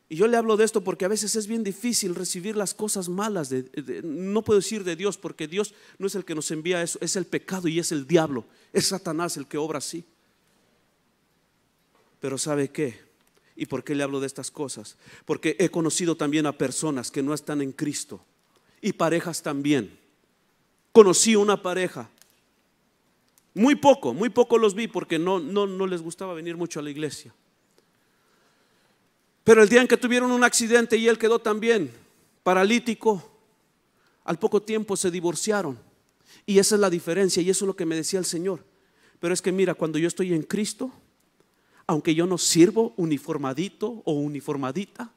Y 0.07 0.17
yo 0.17 0.27
le 0.27 0.37
hablo 0.37 0.55
de 0.55 0.65
esto 0.65 0.83
porque 0.83 1.05
a 1.05 1.09
veces 1.09 1.35
es 1.35 1.47
bien 1.47 1.63
difícil 1.63 2.13
recibir 2.13 2.55
las 2.55 2.73
cosas 2.73 3.09
malas. 3.09 3.49
De, 3.49 4.01
no 4.03 4.43
puedo 4.43 4.59
decir 4.59 4.83
de 4.83 4.95
Dios 4.95 5.17
porque 5.17 5.47
Dios 5.47 5.73
no 5.97 6.07
es 6.07 6.15
el 6.15 6.25
que 6.25 6.35
nos 6.35 6.51
envía 6.51 6.83
eso, 6.83 6.99
es 7.01 7.15
el 7.15 7.25
pecado 7.25 7.67
y 7.67 7.79
es 7.79 7.91
el 7.91 8.05
diablo. 8.05 8.45
Es 8.71 8.87
Satanás 8.87 9.35
el 9.37 9.47
que 9.47 9.57
obra 9.57 9.79
así. 9.79 10.05
Pero 12.19 12.37
¿sabe 12.37 12.69
qué? 12.69 13.03
¿Y 13.55 13.65
por 13.65 13.83
qué 13.83 13.95
le 13.95 14.03
hablo 14.03 14.19
de 14.19 14.27
estas 14.27 14.51
cosas? 14.51 14.97
Porque 15.25 15.55
he 15.59 15.69
conocido 15.69 16.15
también 16.15 16.45
a 16.45 16.57
personas 16.57 17.09
que 17.09 17.23
no 17.23 17.33
están 17.33 17.61
en 17.61 17.71
Cristo 17.71 18.23
y 18.81 18.93
parejas 18.93 19.41
también. 19.41 19.97
Conocí 20.91 21.35
una 21.35 21.61
pareja. 21.61 22.09
Muy 23.55 23.75
poco, 23.75 24.13
muy 24.13 24.29
poco 24.29 24.57
los 24.57 24.75
vi 24.75 24.87
porque 24.87 25.17
no, 25.17 25.39
no, 25.39 25.65
no 25.65 25.87
les 25.87 26.01
gustaba 26.01 26.33
venir 26.33 26.57
mucho 26.57 26.79
a 26.79 26.83
la 26.83 26.91
iglesia. 26.91 27.33
Pero 29.45 29.62
el 29.62 29.69
día 29.69 29.79
en 29.79 29.88
que 29.88 29.95
tuvieron 29.95 30.31
un 30.31 30.43
accidente 30.43 30.97
y 30.97 31.08
él 31.08 31.19
quedó 31.19 31.38
también 31.38 31.91
paralítico, 32.41 33.31
al 34.23 34.39
poco 34.39 34.60
tiempo 34.60 34.97
se 34.97 35.12
divorciaron. 35.12 35.77
Y 36.47 36.58
esa 36.58 36.73
es 36.73 36.81
la 36.81 36.89
diferencia 36.89 37.43
y 37.43 37.51
eso 37.51 37.63
es 37.63 37.67
lo 37.67 37.75
que 37.75 37.86
me 37.86 37.95
decía 37.95 38.17
el 38.17 38.25
Señor. 38.25 38.65
Pero 39.19 39.36
es 39.36 39.43
que 39.43 39.51
mira, 39.51 39.75
cuando 39.75 39.99
yo 39.99 40.08
estoy 40.08 40.34
en 40.34 40.41
Cristo, 40.41 40.91
aunque 41.86 42.15
yo 42.15 42.25
no 42.25 42.39
sirvo 42.39 42.95
uniformadito 42.97 44.01
o 44.03 44.13
uniformadita, 44.13 45.12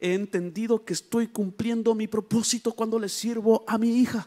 he 0.00 0.12
entendido 0.12 0.84
que 0.84 0.94
estoy 0.94 1.28
cumpliendo 1.28 1.94
mi 1.94 2.08
propósito 2.08 2.72
cuando 2.72 2.98
le 2.98 3.08
sirvo 3.08 3.62
a 3.68 3.78
mi 3.78 4.00
hija. 4.00 4.26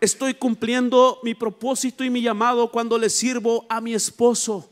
Estoy 0.00 0.32
cumpliendo 0.32 1.18
mi 1.22 1.34
propósito 1.34 2.04
y 2.04 2.08
mi 2.08 2.22
llamado 2.22 2.70
cuando 2.70 2.96
le 2.96 3.10
sirvo 3.10 3.66
a 3.68 3.82
mi 3.82 3.92
esposo. 3.92 4.70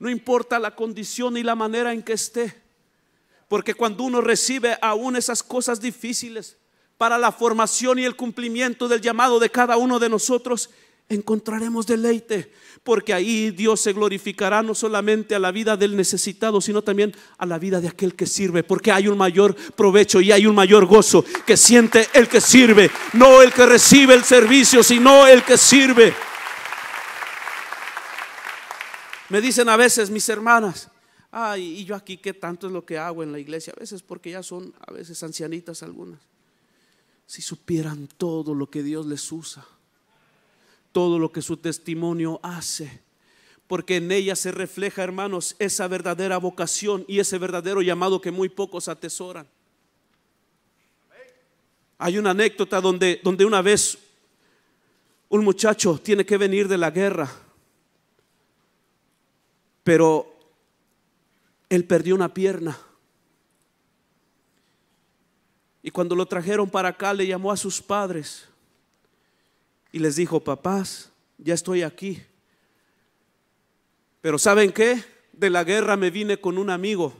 No 0.00 0.10
importa 0.10 0.58
la 0.58 0.74
condición 0.74 1.36
y 1.36 1.44
la 1.44 1.54
manera 1.54 1.92
en 1.92 2.02
que 2.02 2.14
esté. 2.14 2.63
Porque 3.48 3.74
cuando 3.74 4.04
uno 4.04 4.20
recibe 4.20 4.78
aún 4.80 5.16
esas 5.16 5.42
cosas 5.42 5.80
difíciles 5.80 6.58
para 6.96 7.18
la 7.18 7.32
formación 7.32 7.98
y 7.98 8.04
el 8.04 8.16
cumplimiento 8.16 8.88
del 8.88 9.00
llamado 9.00 9.38
de 9.38 9.50
cada 9.50 9.76
uno 9.76 9.98
de 9.98 10.08
nosotros, 10.08 10.70
encontraremos 11.08 11.86
deleite. 11.86 12.52
Porque 12.82 13.14
ahí 13.14 13.50
Dios 13.50 13.80
se 13.80 13.92
glorificará 13.92 14.62
no 14.62 14.74
solamente 14.74 15.34
a 15.34 15.38
la 15.38 15.52
vida 15.52 15.76
del 15.76 15.96
necesitado, 15.96 16.60
sino 16.60 16.82
también 16.82 17.14
a 17.38 17.46
la 17.46 17.58
vida 17.58 17.80
de 17.80 17.88
aquel 17.88 18.14
que 18.14 18.26
sirve. 18.26 18.62
Porque 18.62 18.92
hay 18.92 19.08
un 19.08 19.16
mayor 19.16 19.54
provecho 19.72 20.20
y 20.20 20.32
hay 20.32 20.46
un 20.46 20.54
mayor 20.54 20.86
gozo 20.86 21.24
que 21.46 21.56
siente 21.56 22.08
el 22.12 22.28
que 22.28 22.40
sirve, 22.40 22.90
no 23.14 23.42
el 23.42 23.52
que 23.52 23.66
recibe 23.66 24.14
el 24.14 24.24
servicio, 24.24 24.82
sino 24.82 25.26
el 25.26 25.42
que 25.42 25.56
sirve. 25.56 26.14
Me 29.30 29.40
dicen 29.40 29.68
a 29.68 29.76
veces 29.76 30.10
mis 30.10 30.28
hermanas, 30.28 30.90
ay, 31.36 31.80
y 31.80 31.84
yo 31.84 31.96
aquí 31.96 32.16
qué 32.16 32.32
tanto 32.32 32.68
es 32.68 32.72
lo 32.72 32.86
que 32.86 32.96
hago 32.96 33.24
en 33.24 33.32
la 33.32 33.40
iglesia, 33.40 33.72
a 33.76 33.80
veces 33.80 34.02
porque 34.02 34.30
ya 34.30 34.42
son 34.44 34.72
a 34.86 34.92
veces 34.92 35.20
ancianitas 35.24 35.82
algunas. 35.82 36.20
Si 37.26 37.42
supieran 37.42 38.06
todo 38.06 38.54
lo 38.54 38.70
que 38.70 38.84
Dios 38.84 39.04
les 39.06 39.32
usa, 39.32 39.66
todo 40.92 41.18
lo 41.18 41.32
que 41.32 41.42
su 41.42 41.56
testimonio 41.56 42.38
hace, 42.44 43.00
porque 43.66 43.96
en 43.96 44.12
ella 44.12 44.36
se 44.36 44.52
refleja, 44.52 45.02
hermanos, 45.02 45.56
esa 45.58 45.88
verdadera 45.88 46.38
vocación 46.38 47.04
y 47.08 47.18
ese 47.18 47.36
verdadero 47.38 47.82
llamado 47.82 48.20
que 48.20 48.30
muy 48.30 48.48
pocos 48.48 48.86
atesoran. 48.86 49.48
Hay 51.98 52.16
una 52.16 52.30
anécdota 52.30 52.80
donde, 52.80 53.20
donde 53.24 53.44
una 53.44 53.60
vez 53.60 53.98
un 55.30 55.42
muchacho 55.42 55.98
tiene 56.00 56.24
que 56.24 56.36
venir 56.36 56.68
de 56.68 56.78
la 56.78 56.92
guerra, 56.92 57.28
pero 59.82 60.33
él 61.74 61.84
perdió 61.84 62.14
una 62.14 62.32
pierna. 62.32 62.78
Y 65.82 65.90
cuando 65.90 66.14
lo 66.14 66.26
trajeron 66.26 66.70
para 66.70 66.88
acá, 66.88 67.12
le 67.12 67.26
llamó 67.26 67.52
a 67.52 67.56
sus 67.56 67.82
padres 67.82 68.48
y 69.92 69.98
les 69.98 70.16
dijo, 70.16 70.42
papás, 70.42 71.10
ya 71.38 71.54
estoy 71.54 71.82
aquí. 71.82 72.22
Pero 74.20 74.38
¿saben 74.38 74.72
qué? 74.72 75.04
De 75.32 75.50
la 75.50 75.64
guerra 75.64 75.96
me 75.96 76.10
vine 76.10 76.40
con 76.40 76.56
un 76.56 76.70
amigo, 76.70 77.12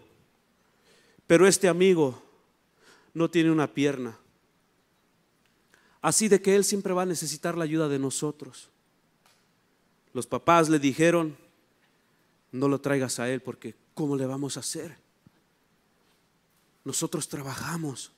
pero 1.27 1.47
este 1.47 1.69
amigo 1.69 2.23
no 3.13 3.31
tiene 3.31 3.51
una 3.51 3.73
pierna. 3.73 4.19
Así 6.01 6.29
de 6.29 6.41
que 6.41 6.55
él 6.55 6.65
siempre 6.65 6.93
va 6.93 7.03
a 7.03 7.07
necesitar 7.07 7.57
la 7.57 7.65
ayuda 7.65 7.89
de 7.89 7.99
nosotros. 7.99 8.71
Los 10.13 10.27
papás 10.27 10.69
le 10.69 10.79
dijeron, 10.79 11.37
no 12.55 12.69
lo 12.69 12.81
traigas 12.81 13.19
a 13.19 13.29
él 13.29 13.41
porque 13.43 13.75
¿cómo 13.95 14.17
le 14.17 14.27
vamos 14.27 14.57
a 14.57 14.61
hacer? 14.61 14.97
Nosotros 16.85 17.29
trabajamos. 17.29 18.13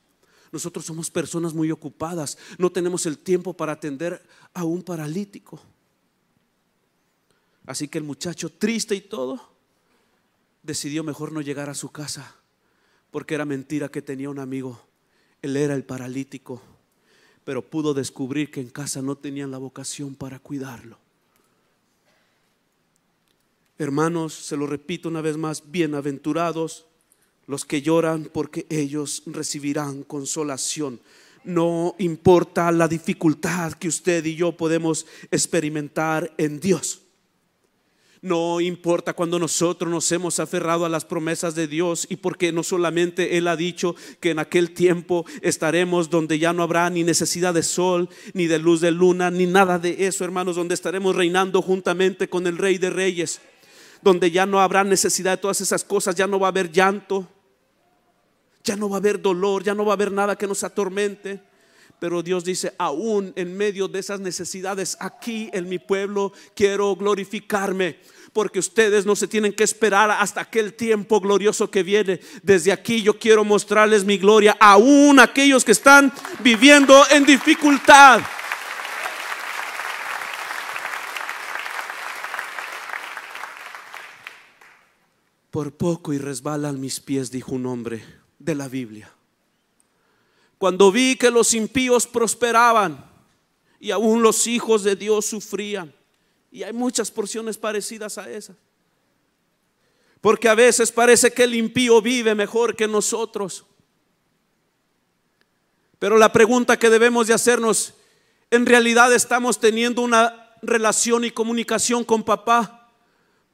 Nosotros 0.53 0.85
somos 0.85 1.11
personas 1.11 1.55
muy 1.55 1.71
ocupadas. 1.71 2.37
No 2.59 2.71
tenemos 2.71 3.07
el 3.07 3.19
tiempo 3.19 3.55
para 3.55 3.73
atender 3.73 4.23
a 4.53 4.65
un 4.65 4.83
paralítico. 4.83 5.59
Así 7.65 7.89
que 7.89 7.97
el 7.97 8.05
muchacho, 8.05 8.51
triste 8.51 8.95
y 8.95 9.01
todo, 9.01 9.41
decidió 10.63 11.03
mejor 11.03 11.33
no 11.33 11.41
llegar 11.41 11.71
a 11.71 11.75
su 11.75 11.91
casa 11.91 12.37
porque 13.11 13.35
era 13.35 13.47
mentira 13.47 13.89
que 13.89 14.03
tenía 14.03 14.29
un 14.29 14.39
amigo. 14.39 14.79
Él 15.41 15.57
era 15.57 15.75
el 15.75 15.85
paralítico, 15.85 16.61
pero 17.45 17.63
pudo 17.63 17.95
descubrir 17.95 18.51
que 18.51 18.61
en 18.61 18.69
casa 18.69 19.01
no 19.01 19.17
tenían 19.17 19.51
la 19.51 19.59
vocación 19.59 20.15
para 20.15 20.39
cuidarlo. 20.39 21.06
Hermanos, 23.79 24.33
se 24.33 24.57
lo 24.57 24.67
repito 24.67 25.11
una 25.11 25.21
vez 25.21 25.37
más, 25.37 25.71
bienaventurados 25.71 26.87
los 27.47 27.67
que 27.67 27.83
lloran 27.83 28.25
porque 28.33 28.67
ellos 28.71 29.23
recibirán 29.27 30.03
consolación. 30.03 30.99
No 31.45 31.95
importa 31.99 32.73
la 32.73 32.89
dificultad 32.89 33.75
que 33.75 33.89
usted 33.89 34.25
y 34.25 34.35
yo 34.35 34.57
podemos 34.57 35.07
experimentar 35.31 36.33
en 36.39 36.59
Dios. 36.59 37.03
No 38.23 38.63
importa 38.63 39.13
cuando 39.13 39.39
nosotros 39.39 39.91
nos 39.91 40.11
hemos 40.11 40.41
aferrado 40.41 40.87
a 40.87 40.89
las 40.89 41.05
promesas 41.05 41.55
de 41.55 41.69
Dios 41.69 42.07
y 42.09 42.17
porque 42.17 42.51
no 42.51 42.63
solamente 42.63 43.37
Él 43.37 43.47
ha 43.47 43.57
dicho 43.57 43.95
que 44.21 44.31
en 44.31 44.39
aquel 44.39 44.73
tiempo 44.73 45.27
estaremos 45.43 46.09
donde 46.09 46.39
ya 46.39 46.55
no 46.55 46.63
habrá 46.63 46.89
ni 46.89 47.05
necesidad 47.05 47.53
de 47.53 47.63
sol, 47.63 48.09
ni 48.33 48.47
de 48.47 48.59
luz 48.59 48.81
de 48.81 48.91
luna, 48.91 49.31
ni 49.31 49.45
nada 49.45 49.79
de 49.79 50.07
eso, 50.07 50.25
hermanos, 50.25 50.57
donde 50.57 50.75
estaremos 50.75 51.15
reinando 51.15 51.61
juntamente 51.61 52.29
con 52.29 52.47
el 52.47 52.57
Rey 52.57 52.79
de 52.79 52.91
Reyes 52.91 53.41
donde 54.03 54.31
ya 54.31 54.47
no 54.47 54.61
habrá 54.61 54.85
necesidad 54.85 55.33
de 55.33 55.43
todas 55.43 55.61
esas 55.61 55.85
cosas, 55.85 56.15
ya 56.15 56.27
no 56.27 56.39
va 56.39 56.49
a 56.49 56.51
haber 56.51 56.71
llanto, 56.71 57.29
ya 58.65 58.77
no 58.77 58.89
va 58.89 58.97
a 58.97 58.99
haber 58.99 59.21
dolor, 59.21 59.63
ya 59.63 59.75
no 59.75 59.85
va 59.85 59.93
a 59.93 59.95
haber 59.95 60.13
nada 60.13 60.37
que 60.37 60.47
nos 60.47 60.65
atormente. 60.65 61.41
Pero 61.99 62.23
Dios 62.23 62.45
dice, 62.45 62.75
aún 62.77 63.33
en 63.37 63.57
medio 63.57 63.89
de 63.89 64.01
esas 64.01 64.21
necesidades, 64.21 64.97
aquí 65.01 65.49
en 65.53 65.69
mi 65.69 65.79
pueblo 65.79 66.33
quiero 66.55 66.95
glorificarme 66.95 67.99
porque 68.37 68.59
ustedes 68.59 69.07
no 69.07 69.17
se 69.17 69.29
tienen 69.29 69.55
que 69.55 69.65
esperar 69.65 70.11
hasta 70.11 70.43
aquel 70.43 70.75
tiempo 70.75 71.23
glorioso 71.23 71.71
que 71.71 71.83
viene. 71.83 72.21
Desde 72.43 72.71
aquí 72.71 73.01
yo 73.01 73.19
quiero 73.19 73.47
mostrarles 73.47 74.05
mi 74.05 74.19
gloria, 74.19 74.55
aún 74.61 75.19
aquellos 75.21 75.65
que 75.65 75.73
están 75.73 76.13
viviendo 76.41 77.03
en 77.13 77.25
dificultad. 77.25 78.21
Por 85.57 85.73
poco 85.73 86.13
y 86.13 86.19
resbalan 86.19 86.79
mis 86.79 87.01
pies, 87.01 87.31
dijo 87.31 87.53
un 87.53 87.65
hombre 87.65 88.05
de 88.39 88.55
la 88.55 88.69
Biblia. 88.69 89.11
Cuando 90.59 90.93
vi 90.93 91.17
que 91.17 91.31
los 91.31 91.55
impíos 91.55 92.07
prosperaban 92.07 93.03
y 93.81 93.91
aún 93.91 94.21
los 94.21 94.47
hijos 94.47 94.85
de 94.85 94.97
Dios 94.97 95.25
sufrían. 95.25 95.95
Y 96.53 96.63
hay 96.63 96.75
muchas 96.75 97.11
porciones 97.11 97.57
parecidas 97.57 98.19
a 98.19 98.31
esas. 98.31 98.55
Porque 100.21 100.47
a 100.51 100.55
veces 100.55 100.93
parece 100.93 101.33
que 101.33 101.45
el 101.45 101.55
impío 101.55 102.03
vive 102.03 102.35
mejor 102.35 102.77
que 102.77 102.87
nosotros. 102.87 103.65
Pero 105.99 106.19
la 106.19 106.31
pregunta 106.35 106.79
que 106.79 106.91
debemos 106.91 107.29
de 107.29 107.33
hacernos, 107.33 107.95
¿en 108.51 108.67
realidad 108.67 109.11
estamos 109.15 109.59
teniendo 109.59 110.03
una 110.03 110.55
relación 110.61 111.25
y 111.25 111.31
comunicación 111.31 112.05
con 112.05 112.25
papá? 112.25 112.93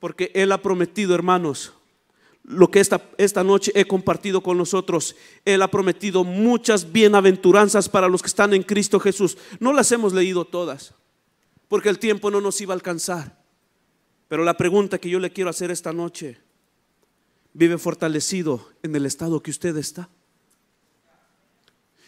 Porque 0.01 0.33
Él 0.35 0.51
ha 0.51 0.61
prometido, 0.61 1.15
hermanos, 1.15 1.75
lo 2.53 2.71
que 2.71 2.81
esta, 2.81 3.03
esta 3.19 3.43
noche 3.43 3.73
he 3.75 3.85
compartido 3.85 4.43
con 4.43 4.59
nosotros. 4.59 5.17
Él 5.45 5.63
ha 5.63 5.69
prometido 5.69 6.25
muchas 6.25 6.93
bienaventuranzas 6.93 7.89
para 7.89 8.09
los 8.09 8.23
que 8.23 8.29
están 8.29 8.55
en 8.55 8.63
Cristo 8.63 9.01
Jesús. 9.01 9.37
No 9.59 9.73
las 9.73 9.91
hemos 9.93 10.13
leído 10.13 10.45
todas 10.45 10.95
porque 11.73 11.89
el 11.89 11.99
tiempo 11.99 12.31
no 12.31 12.43
nos 12.43 12.61
iba 12.61 12.75
a 12.75 12.77
alcanzar. 12.77 13.43
Pero 14.29 14.45
la 14.45 14.59
pregunta 14.59 14.99
que 14.99 15.09
yo 15.09 15.19
le 15.19 15.33
quiero 15.33 15.49
hacer 15.49 15.71
esta 15.71 15.91
noche, 15.91 16.39
¿vive 17.55 17.79
fortalecido 17.79 18.69
en 18.83 18.95
el 18.95 19.07
estado 19.07 19.43
que 19.43 19.51
usted 19.51 19.75
está? 19.79 20.11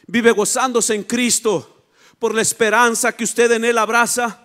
¿Vive 0.06 0.32
gozándose 0.32 0.94
en 0.94 1.04
Cristo 1.04 1.86
por 2.18 2.34
la 2.34 2.42
esperanza 2.42 3.12
que 3.12 3.24
usted 3.24 3.52
en 3.52 3.64
Él 3.64 3.78
abraza? 3.78 4.43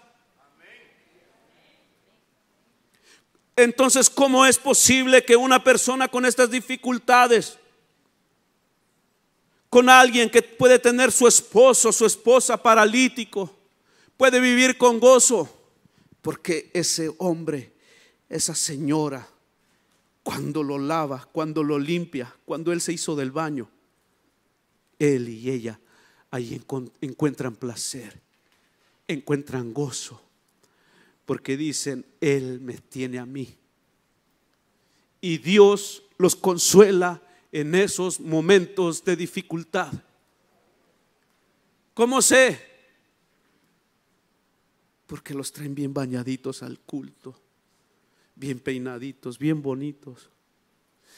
Entonces, 3.63 4.09
¿cómo 4.09 4.45
es 4.45 4.57
posible 4.57 5.25
que 5.25 5.35
una 5.35 5.61
persona 5.61 6.07
con 6.07 6.25
estas 6.25 6.49
dificultades, 6.49 7.57
con 9.69 9.89
alguien 9.89 10.29
que 10.29 10.41
puede 10.41 10.79
tener 10.79 11.11
su 11.11 11.27
esposo, 11.27 11.91
su 11.91 12.05
esposa 12.05 12.61
paralítico, 12.61 13.53
puede 14.15 14.39
vivir 14.39 14.77
con 14.77 14.99
gozo, 14.99 15.49
porque 16.21 16.71
ese 16.73 17.11
hombre, 17.17 17.73
esa 18.29 18.55
señora, 18.55 19.27
cuando 20.23 20.63
lo 20.63 20.77
lava, 20.77 21.27
cuando 21.31 21.61
lo 21.61 21.77
limpia, 21.77 22.33
cuando 22.45 22.71
él 22.71 22.79
se 22.79 22.93
hizo 22.93 23.15
del 23.15 23.31
baño, 23.31 23.69
él 24.99 25.27
y 25.27 25.49
ella 25.49 25.79
ahí 26.31 26.61
encuentran 27.01 27.55
placer, 27.55 28.21
encuentran 29.07 29.73
gozo, 29.73 30.21
porque 31.29 31.55
dicen, 31.55 32.03
Él 32.19 32.59
me 32.59 32.79
tiene 32.79 33.19
a 33.19 33.25
mí. 33.27 33.55
Y 35.21 35.37
Dios 35.37 36.01
los 36.17 36.35
consuela 36.35 37.21
en 37.51 37.75
esos 37.75 38.19
momentos 38.19 39.05
de 39.05 39.15
dificultad. 39.15 39.93
¿Cómo 41.93 42.19
sé? 42.23 42.65
porque 45.05 45.35
los 45.35 45.51
traen 45.51 45.75
bien 45.75 45.93
bañaditos 45.93 46.63
al 46.63 46.79
culto, 46.79 47.39
bien 48.35 48.59
peinaditos, 48.59 49.37
bien 49.37 49.61
bonitos, 49.61 50.31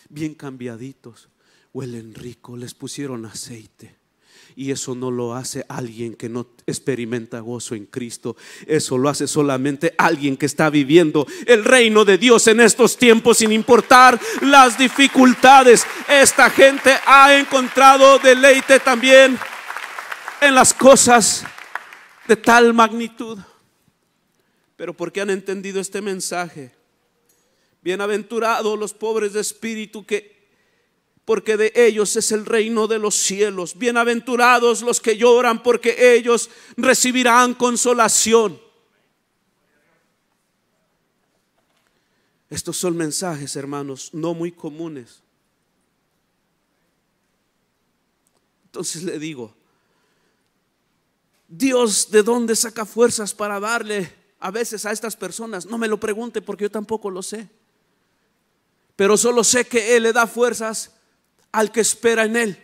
bien 0.10 0.36
cambiaditos. 0.36 1.30
Huelen 1.74 2.14
rico, 2.14 2.58
les 2.58 2.74
pusieron 2.74 3.26
aceite. 3.26 4.01
Y 4.56 4.72
eso 4.72 4.96
no 4.96 5.12
lo 5.12 5.36
hace 5.36 5.66
alguien 5.70 6.16
que 6.16 6.30
no 6.30 6.48
experimenta 6.66 7.40
gozo 7.40 7.76
en 7.76 7.86
Cristo. 7.86 8.36
Eso 8.68 8.98
lo 8.98 9.10
hace 9.10 9.28
solamente 9.28 9.94
alguien 9.98 10.38
que 10.38 10.46
está 10.46 10.70
viviendo 10.70 11.26
el 11.46 11.64
reino 11.64 12.06
de 12.06 12.18
Dios 12.18 12.48
en 12.48 12.60
estos 12.60 12.98
tiempos 12.98 13.38
sin 13.38 13.52
importar 13.52 14.20
las 14.42 14.78
dificultades. 14.78 15.86
Esta 16.08 16.50
gente 16.50 16.94
ha 17.06 17.38
encontrado 17.38 18.20
deleite 18.20 18.80
también 18.80 19.38
en 20.42 20.56
las 20.56 20.74
cosas 20.74 21.44
de 22.28 22.36
tal 22.36 22.74
magnitud 22.74 23.40
pero 24.82 24.98
porque 24.98 25.22
han 25.22 25.30
entendido 25.30 25.80
este 25.80 26.02
mensaje. 26.02 26.72
Bienaventurados 27.84 28.80
los 28.80 28.96
pobres 28.96 29.34
de 29.34 29.40
espíritu 29.40 30.08
que 30.08 30.31
porque 31.32 31.56
de 31.56 31.72
ellos 31.74 32.14
es 32.18 32.34
el 32.34 32.46
reino 32.46 32.88
de 32.88 33.00
los 33.00 33.16
cielos. 33.16 33.78
Bienaventurados 33.78 34.82
los 34.82 35.00
que 35.00 35.16
lloran 35.16 35.64
porque 35.64 36.14
ellos 36.14 36.50
recibirán 36.76 37.54
consolación. 37.54 38.60
Estos 42.50 42.76
son 42.76 42.98
mensajes, 42.98 43.56
hermanos, 43.56 44.10
no 44.12 44.34
muy 44.34 44.52
comunes. 44.52 45.24
Entonces 48.66 49.02
le 49.04 49.18
digo, 49.18 49.56
Dios 51.48 52.12
de 52.12 52.24
dónde 52.24 52.58
saca 52.58 52.86
fuerzas 52.86 53.34
para 53.34 53.58
darle 53.58 54.14
a 54.38 54.52
veces 54.52 54.86
a 54.86 54.92
estas 54.92 55.16
personas. 55.16 55.66
No 55.66 55.78
me 55.78 55.88
lo 55.88 55.98
pregunte 55.98 56.42
porque 56.42 56.66
yo 56.66 56.70
tampoco 56.70 57.10
lo 57.10 57.24
sé. 57.24 57.48
Pero 58.98 59.16
solo 59.16 59.46
sé 59.46 59.66
que 59.66 59.96
Él 59.96 60.04
le 60.04 60.12
da 60.12 60.28
fuerzas 60.28 60.92
al 61.52 61.72
que 61.72 61.82
espera 61.82 62.26
en 62.26 62.36
Él. 62.36 62.64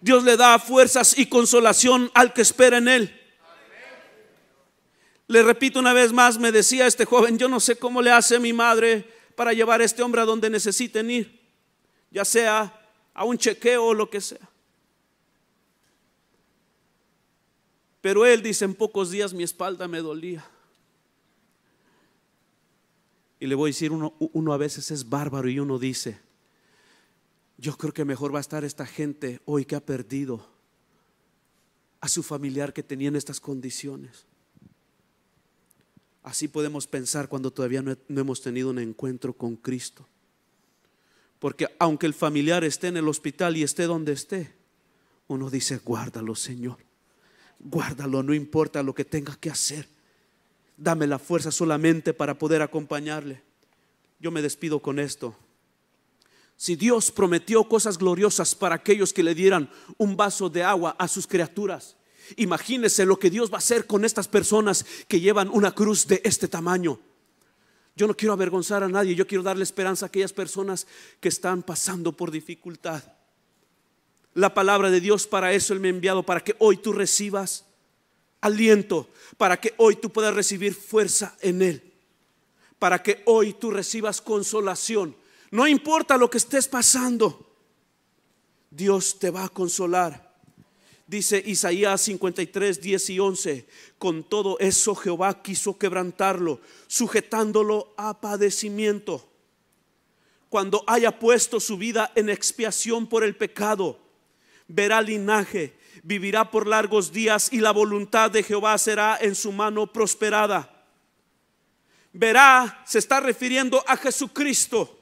Dios 0.00 0.22
le 0.22 0.36
da 0.36 0.58
fuerzas 0.58 1.16
y 1.16 1.26
consolación 1.26 2.10
al 2.14 2.32
que 2.32 2.42
espera 2.42 2.78
en 2.78 2.88
Él. 2.88 3.20
Le 5.26 5.42
repito 5.42 5.78
una 5.78 5.94
vez 5.94 6.12
más, 6.12 6.38
me 6.38 6.52
decía 6.52 6.86
este 6.86 7.06
joven, 7.06 7.38
yo 7.38 7.48
no 7.48 7.58
sé 7.58 7.76
cómo 7.76 8.02
le 8.02 8.10
hace 8.10 8.38
mi 8.38 8.52
madre 8.52 9.08
para 9.34 9.52
llevar 9.52 9.80
a 9.80 9.84
este 9.84 10.02
hombre 10.02 10.20
a 10.20 10.26
donde 10.26 10.50
necesiten 10.50 11.10
ir, 11.10 11.40
ya 12.10 12.24
sea 12.24 12.80
a 13.14 13.24
un 13.24 13.38
chequeo 13.38 13.86
o 13.86 13.94
lo 13.94 14.10
que 14.10 14.20
sea. 14.20 14.48
Pero 18.00 18.26
él 18.26 18.42
dice, 18.42 18.66
en 18.66 18.74
pocos 18.74 19.10
días 19.10 19.32
mi 19.32 19.44
espalda 19.44 19.88
me 19.88 20.00
dolía. 20.00 20.46
Y 23.40 23.46
le 23.46 23.54
voy 23.54 23.68
a 23.68 23.72
decir, 23.72 23.92
uno, 23.92 24.14
uno 24.18 24.52
a 24.52 24.58
veces 24.58 24.90
es 24.90 25.08
bárbaro 25.08 25.48
y 25.48 25.58
uno 25.58 25.78
dice, 25.78 26.20
yo 27.58 27.76
creo 27.76 27.92
que 27.92 28.04
mejor 28.04 28.34
va 28.34 28.38
a 28.38 28.40
estar 28.40 28.64
esta 28.64 28.86
gente 28.86 29.40
hoy 29.44 29.64
que 29.64 29.76
ha 29.76 29.84
perdido 29.84 30.46
a 32.00 32.08
su 32.08 32.22
familiar 32.22 32.72
que 32.72 32.82
tenía 32.82 33.08
en 33.08 33.16
estas 33.16 33.40
condiciones. 33.40 34.26
Así 36.22 36.48
podemos 36.48 36.86
pensar 36.86 37.28
cuando 37.28 37.50
todavía 37.52 37.82
no, 37.82 37.96
hemos 38.08 38.40
tenido 38.40 38.70
un 38.70 38.78
encuentro 38.78 39.32
con 39.32 39.56
Cristo. 39.56 40.06
Porque 41.38 41.68
aunque 41.78 42.06
el 42.06 42.14
familiar 42.14 42.64
esté 42.64 42.88
en 42.88 42.96
el 42.96 43.08
hospital 43.08 43.56
y 43.56 43.62
esté 43.62 43.84
donde 43.84 44.12
esté, 44.12 44.54
uno 45.28 45.50
dice, 45.50 45.78
guárdalo, 45.78 46.34
Señor 46.34 46.78
guárdalo, 47.64 48.22
no 48.22 48.34
importa 48.34 48.82
lo 48.82 48.94
que 48.94 49.04
tenga 49.04 49.34
que 49.36 49.50
hacer. 49.50 49.88
Dame 50.76 51.06
la 51.06 51.18
fuerza 51.18 51.50
solamente 51.50 52.12
para 52.12 52.38
poder 52.38 52.62
acompañarle. 52.62 53.42
Yo 54.20 54.30
me 54.30 54.42
despido 54.42 54.80
con 54.80 54.98
esto. 54.98 55.34
Si 56.56 56.76
Dios 56.76 57.10
prometió 57.10 57.64
cosas 57.64 57.98
gloriosas 57.98 58.54
para 58.54 58.76
aquellos 58.76 59.12
que 59.12 59.22
le 59.22 59.34
dieran 59.34 59.70
un 59.98 60.16
vaso 60.16 60.48
de 60.48 60.62
agua 60.62 60.96
a 60.98 61.08
sus 61.08 61.26
criaturas, 61.26 61.96
imagínese 62.36 63.04
lo 63.04 63.18
que 63.18 63.30
Dios 63.30 63.50
va 63.50 63.56
a 63.56 63.58
hacer 63.58 63.86
con 63.86 64.04
estas 64.04 64.28
personas 64.28 64.86
que 65.08 65.20
llevan 65.20 65.48
una 65.48 65.72
cruz 65.72 66.06
de 66.06 66.20
este 66.24 66.48
tamaño. 66.48 67.00
Yo 67.96 68.06
no 68.06 68.16
quiero 68.16 68.32
avergonzar 68.32 68.82
a 68.82 68.88
nadie, 68.88 69.14
yo 69.14 69.26
quiero 69.26 69.42
darle 69.42 69.62
esperanza 69.62 70.06
a 70.06 70.08
aquellas 70.08 70.32
personas 70.32 70.86
que 71.20 71.28
están 71.28 71.62
pasando 71.62 72.12
por 72.12 72.30
dificultad 72.30 73.02
la 74.34 74.52
palabra 74.52 74.90
de 74.90 75.00
Dios 75.00 75.26
para 75.26 75.52
eso 75.52 75.72
Él 75.72 75.80
me 75.80 75.88
ha 75.88 75.90
enviado, 75.90 76.24
para 76.24 76.42
que 76.42 76.54
hoy 76.58 76.76
tú 76.76 76.92
recibas 76.92 77.64
aliento, 78.40 79.08
para 79.38 79.58
que 79.58 79.74
hoy 79.78 79.96
tú 79.96 80.10
puedas 80.10 80.34
recibir 80.34 80.74
fuerza 80.74 81.36
en 81.40 81.62
Él, 81.62 81.94
para 82.78 83.02
que 83.02 83.22
hoy 83.26 83.54
tú 83.54 83.70
recibas 83.70 84.20
consolación. 84.20 85.16
No 85.50 85.66
importa 85.66 86.16
lo 86.16 86.28
que 86.28 86.38
estés 86.38 86.68
pasando, 86.68 87.54
Dios 88.70 89.18
te 89.18 89.30
va 89.30 89.44
a 89.44 89.48
consolar. 89.48 90.34
Dice 91.06 91.42
Isaías 91.44 92.00
53, 92.00 92.80
10 92.80 93.10
y 93.10 93.20
11, 93.20 93.68
con 93.98 94.24
todo 94.24 94.58
eso 94.58 94.94
Jehová 94.94 95.42
quiso 95.42 95.78
quebrantarlo, 95.78 96.60
sujetándolo 96.86 97.92
a 97.96 98.20
padecimiento. 98.20 99.30
Cuando 100.48 100.82
haya 100.86 101.18
puesto 101.18 101.60
su 101.60 101.76
vida 101.76 102.10
en 102.14 102.30
expiación 102.30 103.06
por 103.06 103.22
el 103.22 103.36
pecado, 103.36 103.98
verá 104.66 105.02
linaje, 105.02 105.76
vivirá 106.02 106.50
por 106.50 106.66
largos 106.66 107.12
días 107.12 107.52
y 107.52 107.60
la 107.60 107.72
voluntad 107.72 108.30
de 108.30 108.42
Jehová 108.42 108.78
será 108.78 109.18
en 109.20 109.34
su 109.34 109.52
mano 109.52 109.92
prosperada. 109.92 110.70
verá, 112.12 112.82
se 112.86 113.00
está 113.00 113.20
refiriendo 113.20 113.84
a 113.86 113.96
Jesucristo. 113.96 114.93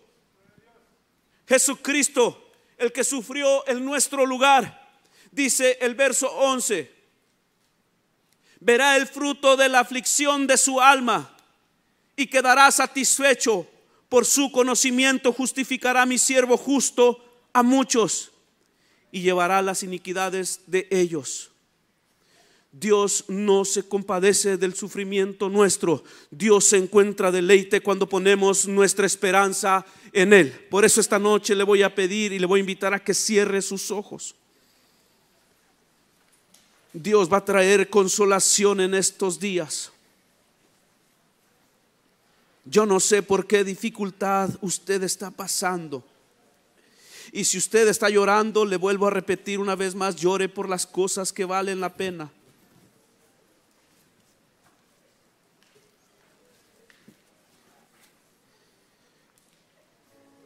Jesucristo, 1.53 2.51
el 2.79 2.93
que 2.93 3.05
sufrió 3.05 3.69
en 3.69 3.85
nuestro 3.85 4.25
lugar. 4.25 4.91
Dice 5.31 5.77
el 5.83 5.95
verso 5.95 6.27
11, 6.33 6.91
verá 8.59 8.97
el 8.97 9.07
fruto 9.07 9.55
de 9.59 9.69
la 9.69 9.81
aflicción 9.81 10.47
de 10.47 10.57
su 10.57 10.81
alma 10.81 11.37
y 12.17 12.27
quedará 12.27 12.71
satisfecho. 12.71 13.67
Por 14.09 14.25
su 14.25 14.51
conocimiento 14.51 15.31
justificará 15.31 16.07
mi 16.07 16.17
siervo 16.17 16.57
justo 16.57 17.23
a 17.53 17.63
muchos 17.63 18.33
y 19.11 19.21
llevará 19.21 19.61
las 19.61 19.83
iniquidades 19.83 20.61
de 20.67 20.89
ellos. 20.91 21.53
Dios 22.73 23.27
no 23.29 23.67
se 23.67 23.87
compadece 23.87 24.57
del 24.57 24.75
sufrimiento 24.75 25.51
nuestro. 25.51 26.03
Dios 26.31 26.65
se 26.65 26.79
encuentra 26.79 27.31
deleite 27.31 27.83
cuando 27.83 28.09
ponemos 28.09 28.67
nuestra 28.67 29.05
esperanza 29.05 29.85
en 30.13 30.33
Él. 30.33 30.53
Por 30.71 30.85
eso 30.85 31.01
esta 31.01 31.19
noche 31.19 31.55
le 31.55 31.65
voy 31.65 31.83
a 31.83 31.95
pedir 31.95 32.33
y 32.33 32.39
le 32.39 32.47
voy 32.47 32.59
a 32.59 32.61
invitar 32.61 32.95
a 32.95 33.03
que 33.03 33.15
cierre 33.15 33.63
sus 33.63 33.91
ojos. 33.91 34.35
Dios 36.93 37.33
va 37.33 37.39
a 37.39 37.45
traer 37.45 37.89
consolación 37.89 38.81
en 38.81 38.95
estos 38.95 39.41
días. 39.41 39.91
Yo 42.65 42.87
no 42.87 43.01
sé 43.01 43.23
por 43.23 43.47
qué 43.47 43.65
dificultad 43.65 44.51
usted 44.61 45.03
está 45.03 45.31
pasando. 45.31 46.05
Y 47.33 47.45
si 47.45 47.57
usted 47.57 47.89
está 47.89 48.11
llorando, 48.11 48.65
le 48.65 48.77
vuelvo 48.77 49.07
a 49.07 49.11
repetir 49.11 49.59
una 49.59 49.75
vez 49.75 49.95
más, 49.95 50.17
llore 50.17 50.49
por 50.49 50.69
las 50.69 50.87
cosas 50.87 51.33
que 51.33 51.47
valen 51.47 51.81
la 51.81 51.95
pena. 51.95 52.31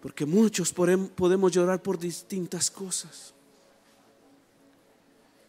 Porque 0.07 0.25
muchos 0.25 0.73
podemos 0.73 1.51
llorar 1.51 1.83
por 1.83 1.99
distintas 1.99 2.71
cosas. 2.71 3.35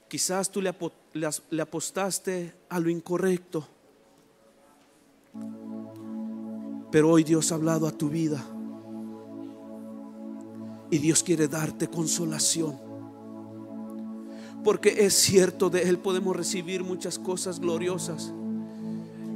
Quizás 0.08 0.50
tú 0.50 0.64
le 0.64 1.62
apostaste 1.62 2.56
a 2.68 2.80
lo 2.80 2.90
incorrecto. 2.90 3.68
Pero 6.90 7.12
hoy 7.12 7.24
Dios 7.24 7.52
ha 7.52 7.56
hablado 7.56 7.86
a 7.86 7.92
tu 7.92 8.10
vida. 8.10 8.44
Y 10.90 10.98
Dios 10.98 11.22
quiere 11.22 11.48
darte 11.48 11.88
consolación. 11.88 12.80
Porque 14.64 15.06
es 15.06 15.14
cierto, 15.14 15.70
de 15.70 15.84
Él 15.84 16.00
podemos 16.00 16.36
recibir 16.36 16.84
muchas 16.84 17.20
cosas 17.20 17.60
gloriosas. 17.60 18.34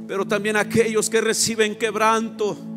Pero 0.08 0.26
también 0.26 0.56
aquellos 0.56 1.08
que 1.08 1.20
reciben 1.20 1.78
quebranto 1.78 2.71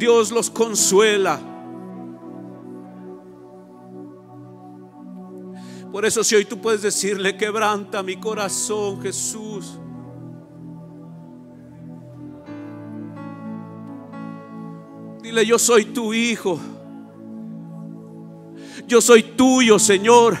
Dios 0.00 0.32
los 0.32 0.50
consuela. 0.50 1.38
Por 5.92 6.06
eso 6.06 6.24
si 6.24 6.34
hoy 6.34 6.46
tú 6.46 6.58
puedes 6.58 6.80
decirle, 6.80 7.36
quebranta 7.36 8.02
mi 8.02 8.16
corazón, 8.16 9.02
Jesús. 9.02 9.78
Dile, 15.22 15.44
yo 15.44 15.58
soy 15.58 15.84
tu 15.84 16.14
hijo. 16.14 16.58
Yo 18.86 19.02
soy 19.02 19.22
tuyo, 19.22 19.78
Señor. 19.78 20.38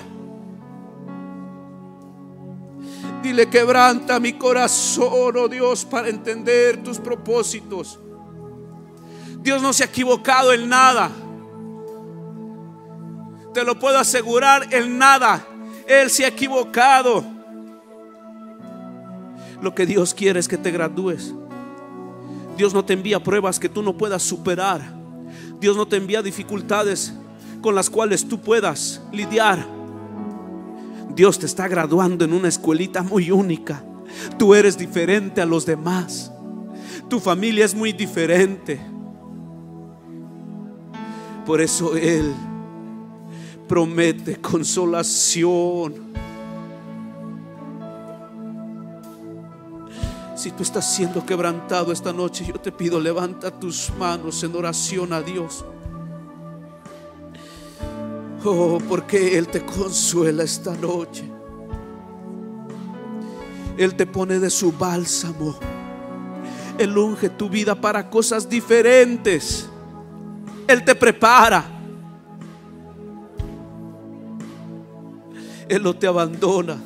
Dile, 3.22 3.50
quebranta 3.50 4.18
mi 4.18 4.32
corazón, 4.32 5.36
oh 5.36 5.48
Dios, 5.48 5.84
para 5.84 6.08
entender 6.08 6.82
tus 6.82 6.98
propósitos. 6.98 7.98
Dios 9.42 9.62
no 9.62 9.72
se 9.72 9.84
ha 9.84 9.86
equivocado 9.86 10.52
en 10.52 10.68
nada. 10.68 11.10
Te 13.54 13.64
lo 13.64 13.78
puedo 13.78 13.98
asegurar, 13.98 14.72
en 14.72 14.98
nada. 14.98 15.44
Él 15.86 16.10
se 16.10 16.24
ha 16.24 16.28
equivocado. 16.28 17.24
Lo 19.60 19.74
que 19.74 19.86
Dios 19.86 20.14
quiere 20.14 20.40
es 20.40 20.48
que 20.48 20.56
te 20.56 20.70
gradúes. 20.70 21.34
Dios 22.56 22.74
no 22.74 22.84
te 22.84 22.92
envía 22.92 23.22
pruebas 23.22 23.58
que 23.58 23.68
tú 23.68 23.82
no 23.82 23.96
puedas 23.96 24.22
superar. 24.22 24.82
Dios 25.58 25.76
no 25.76 25.86
te 25.86 25.96
envía 25.96 26.22
dificultades 26.22 27.12
con 27.60 27.74
las 27.74 27.90
cuales 27.90 28.26
tú 28.28 28.40
puedas 28.40 29.00
lidiar. 29.12 29.66
Dios 31.14 31.38
te 31.38 31.46
está 31.46 31.68
graduando 31.68 32.24
en 32.24 32.32
una 32.32 32.48
escuelita 32.48 33.02
muy 33.02 33.30
única. 33.30 33.82
Tú 34.38 34.54
eres 34.54 34.78
diferente 34.78 35.40
a 35.40 35.46
los 35.46 35.66
demás. 35.66 36.32
Tu 37.08 37.18
familia 37.20 37.64
es 37.64 37.74
muy 37.74 37.92
diferente. 37.92 38.80
Por 41.46 41.60
eso 41.60 41.96
Él 41.96 42.34
promete 43.68 44.40
consolación. 44.40 46.10
Si 50.36 50.50
tú 50.50 50.62
estás 50.62 50.94
siendo 50.94 51.24
quebrantado 51.24 51.92
esta 51.92 52.12
noche, 52.12 52.44
yo 52.46 52.54
te 52.54 52.72
pido, 52.72 52.98
levanta 52.98 53.50
tus 53.50 53.92
manos 53.98 54.42
en 54.42 54.56
oración 54.56 55.12
a 55.12 55.22
Dios. 55.22 55.64
Oh, 58.44 58.78
porque 58.88 59.38
Él 59.38 59.48
te 59.48 59.64
consuela 59.64 60.42
esta 60.42 60.74
noche. 60.74 61.24
Él 63.76 63.94
te 63.94 64.04
pone 64.04 64.38
de 64.38 64.50
su 64.50 64.72
bálsamo. 64.72 65.56
Él 66.76 66.98
unge 66.98 67.28
tu 67.30 67.48
vida 67.48 67.80
para 67.80 68.10
cosas 68.10 68.48
diferentes. 68.48 69.69
Él 70.70 70.84
te 70.84 70.94
prepara. 70.94 71.64
Él 75.68 75.82
no 75.82 75.94
te 75.94 76.06
abandona. 76.06 76.76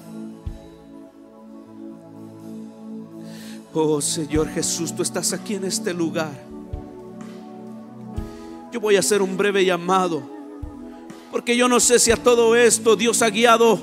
Oh 3.74 4.00
Señor 4.00 4.48
Jesús, 4.48 4.94
tú 4.94 5.02
estás 5.02 5.32
aquí 5.32 5.54
en 5.54 5.64
este 5.64 5.92
lugar. 5.92 6.32
Yo 8.72 8.80
voy 8.80 8.96
a 8.96 9.00
hacer 9.00 9.20
un 9.20 9.36
breve 9.36 9.64
llamado, 9.64 10.22
porque 11.30 11.56
yo 11.56 11.68
no 11.68 11.78
sé 11.78 11.98
si 11.98 12.10
a 12.10 12.16
todo 12.16 12.56
esto 12.56 12.96
Dios 12.96 13.20
ha 13.20 13.30
guiado 13.30 13.78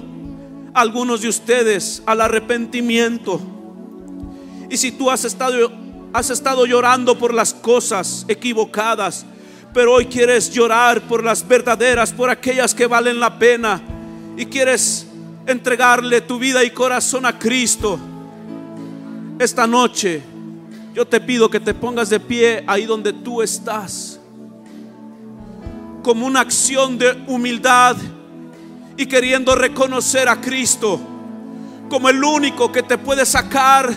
a 0.74 0.82
algunos 0.82 1.22
de 1.22 1.30
ustedes 1.30 2.02
al 2.06 2.22
arrepentimiento. 2.22 3.40
Y 4.70 4.78
si 4.78 4.92
tú 4.92 5.12
has 5.12 5.26
estado, 5.26 5.72
has 6.14 6.30
estado 6.30 6.66
llorando 6.66 7.18
por 7.18 7.34
las 7.34 7.54
cosas 7.54 8.26
equivocadas, 8.28 9.26
pero 9.73 9.93
hoy 9.93 10.05
quieres 10.05 10.51
llorar 10.51 11.01
por 11.01 11.23
las 11.23 11.47
verdaderas, 11.47 12.12
por 12.12 12.29
aquellas 12.29 12.75
que 12.75 12.88
valen 12.88 13.19
la 13.19 13.38
pena 13.38 13.81
y 14.38 14.45
quieres 14.45 15.07
entregarle 15.47 16.21
tu 16.21 16.38
vida 16.38 16.63
y 16.63 16.71
corazón 16.71 17.25
a 17.25 17.38
Cristo. 17.38 17.99
Esta 19.39 19.65
noche 19.65 20.21
yo 20.93 21.07
te 21.07 21.21
pido 21.21 21.49
que 21.49 21.60
te 21.60 21.73
pongas 21.73 22.10
de 22.10 22.19
pie 22.19 22.63
ahí 22.67 22.86
donde 22.86 23.13
tú 23.13 23.41
estás, 23.41 24.19
como 26.03 26.25
una 26.25 26.41
acción 26.41 26.97
de 26.97 27.23
humildad 27.27 27.95
y 28.97 29.05
queriendo 29.05 29.55
reconocer 29.55 30.27
a 30.27 30.39
Cristo 30.41 30.99
como 31.89 32.10
el 32.10 32.23
único 32.23 32.71
que 32.71 32.84
te 32.84 32.97
puede 32.97 33.25
sacar 33.25 33.93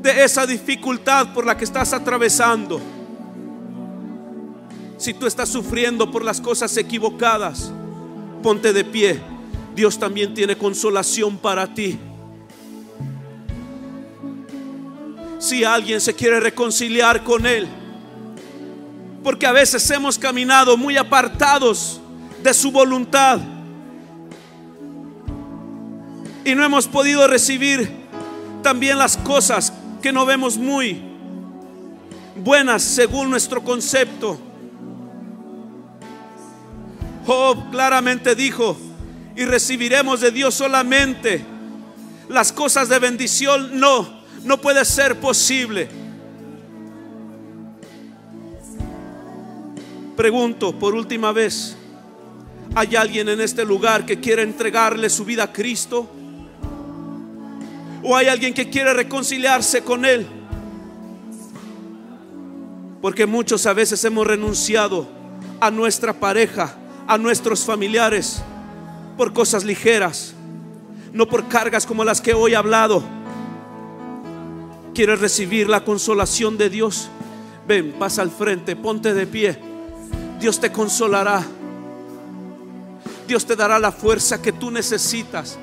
de 0.00 0.24
esa 0.24 0.46
dificultad 0.46 1.32
por 1.32 1.44
la 1.44 1.56
que 1.56 1.64
estás 1.64 1.92
atravesando. 1.92 2.80
Si 4.96 5.12
tú 5.14 5.26
estás 5.26 5.48
sufriendo 5.48 6.10
por 6.10 6.24
las 6.24 6.40
cosas 6.40 6.76
equivocadas, 6.76 7.70
ponte 8.42 8.72
de 8.72 8.84
pie. 8.84 9.20
Dios 9.74 9.98
también 9.98 10.32
tiene 10.32 10.56
consolación 10.56 11.36
para 11.36 11.72
ti. 11.74 11.98
Si 15.38 15.64
alguien 15.64 16.00
se 16.00 16.14
quiere 16.14 16.40
reconciliar 16.40 17.22
con 17.22 17.44
Él, 17.44 17.68
porque 19.22 19.46
a 19.46 19.52
veces 19.52 19.90
hemos 19.90 20.18
caminado 20.18 20.76
muy 20.76 20.96
apartados 20.96 22.00
de 22.42 22.54
su 22.54 22.70
voluntad 22.70 23.40
y 26.44 26.54
no 26.54 26.64
hemos 26.64 26.86
podido 26.86 27.26
recibir 27.26 27.90
también 28.62 28.98
las 28.98 29.16
cosas 29.16 29.72
que 30.00 30.12
no 30.12 30.24
vemos 30.24 30.56
muy 30.56 31.02
buenas 32.36 32.82
según 32.82 33.28
nuestro 33.30 33.64
concepto. 33.64 34.38
Job 37.26 37.70
claramente 37.70 38.34
dijo, 38.34 38.76
y 39.36 39.44
recibiremos 39.44 40.20
de 40.20 40.30
Dios 40.30 40.54
solamente 40.54 41.44
las 42.28 42.52
cosas 42.52 42.88
de 42.88 42.98
bendición. 42.98 43.78
No, 43.78 44.20
no 44.44 44.60
puede 44.60 44.84
ser 44.84 45.20
posible. 45.20 45.88
Pregunto 50.16 50.78
por 50.78 50.94
última 50.94 51.32
vez, 51.32 51.76
¿hay 52.74 52.96
alguien 52.96 53.28
en 53.28 53.40
este 53.40 53.64
lugar 53.64 54.06
que 54.06 54.18
quiere 54.18 54.42
entregarle 54.42 55.10
su 55.10 55.24
vida 55.26 55.44
a 55.44 55.52
Cristo? 55.52 56.08
O 58.02 58.16
hay 58.16 58.28
alguien 58.28 58.54
que 58.54 58.70
quiere 58.70 58.94
reconciliarse 58.94 59.82
con 59.82 60.06
Él. 60.06 60.26
Porque 63.02 63.26
muchos 63.26 63.66
a 63.66 63.74
veces 63.74 64.02
hemos 64.04 64.26
renunciado 64.26 65.06
a 65.60 65.70
nuestra 65.70 66.14
pareja, 66.14 66.74
a 67.06 67.18
nuestros 67.18 67.64
familiares, 67.64 68.42
por 69.16 69.32
cosas 69.32 69.64
ligeras, 69.64 70.34
no 71.12 71.26
por 71.26 71.48
cargas 71.48 71.86
como 71.86 72.04
las 72.04 72.20
que 72.20 72.34
hoy 72.34 72.52
he 72.52 72.56
hablado. 72.56 73.02
¿Quieres 74.94 75.20
recibir 75.20 75.68
la 75.68 75.84
consolación 75.84 76.56
de 76.58 76.70
Dios? 76.70 77.08
Ven, 77.66 77.94
pasa 77.98 78.22
al 78.22 78.30
frente, 78.30 78.76
ponte 78.76 79.14
de 79.14 79.26
pie. 79.26 79.58
Dios 80.40 80.60
te 80.60 80.70
consolará. 80.72 81.44
Dios 83.26 83.44
te 83.44 83.56
dará 83.56 83.78
la 83.78 83.92
fuerza 83.92 84.40
que 84.40 84.52
tú 84.52 84.70
necesitas 84.70 85.58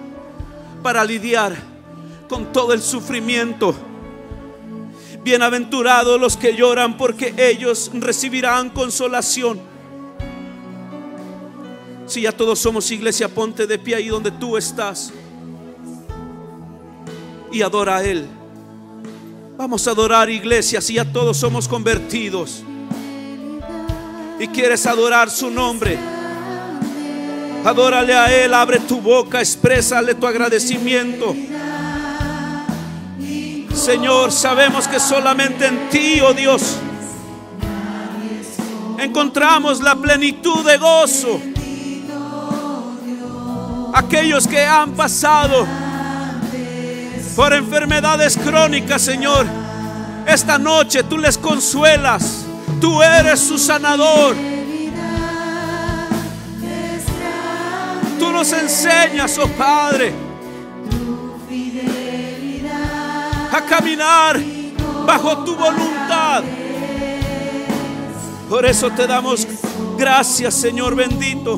para 0.81 1.03
lidiar 1.05 1.55
con 2.27 2.51
todo 2.51 2.73
el 2.73 2.81
sufrimiento. 2.81 3.73
Bienaventurados 5.23 6.19
los 6.19 6.35
que 6.35 6.55
lloran 6.55 6.97
porque 6.97 7.33
ellos 7.37 7.91
recibirán 7.93 8.69
consolación. 8.69 9.72
Si 12.05 12.21
ya 12.21 12.31
todos 12.31 12.59
somos 12.59 12.89
iglesia, 12.91 13.27
ponte 13.27 13.65
de 13.65 13.79
pie 13.79 13.95
ahí 13.95 14.07
donde 14.07 14.31
tú 14.31 14.57
estás 14.57 15.11
y 17.51 17.61
adora 17.61 17.97
a 17.97 18.03
Él. 18.03 18.27
Vamos 19.55 19.87
a 19.87 19.91
adorar 19.91 20.29
iglesia 20.29 20.81
si 20.81 20.95
ya 20.95 21.05
todos 21.05 21.37
somos 21.37 21.67
convertidos 21.67 22.63
y 24.39 24.47
quieres 24.47 24.85
adorar 24.85 25.29
su 25.29 25.49
nombre. 25.49 25.97
Adórale 27.63 28.13
a 28.13 28.43
Él, 28.43 28.53
abre 28.53 28.79
tu 28.79 28.99
boca, 28.99 29.39
exprésale 29.39 30.15
tu 30.15 30.27
agradecimiento. 30.27 31.33
Señor, 33.73 34.31
sabemos 34.31 34.87
que 34.87 34.99
solamente 34.99 35.67
en 35.67 35.89
ti, 35.89 36.19
oh 36.21 36.33
Dios, 36.33 36.77
encontramos 38.99 39.81
la 39.81 39.95
plenitud 39.95 40.65
de 40.65 40.77
gozo. 40.77 41.52
Aquellos 43.93 44.47
que 44.47 44.65
han 44.65 44.91
pasado 44.93 45.67
por 47.35 47.53
enfermedades 47.53 48.37
crónicas, 48.37 49.01
Señor, 49.01 49.45
esta 50.25 50.57
noche 50.57 51.03
tú 51.03 51.17
les 51.17 51.37
consuelas. 51.37 52.45
Tú 52.81 53.01
eres 53.01 53.39
su 53.39 53.57
sanador. 53.57 54.35
Tú 58.19 58.31
nos 58.31 58.51
enseñas, 58.51 59.37
oh 59.37 59.47
Padre, 59.49 60.13
a 63.51 63.61
caminar 63.61 64.39
bajo 65.05 65.43
tu 65.43 65.55
voluntad. 65.55 66.43
Por 68.49 68.65
eso 68.65 68.89
te 68.91 69.07
damos 69.07 69.47
gracias, 69.97 70.53
Señor 70.55 70.95
bendito. 70.95 71.57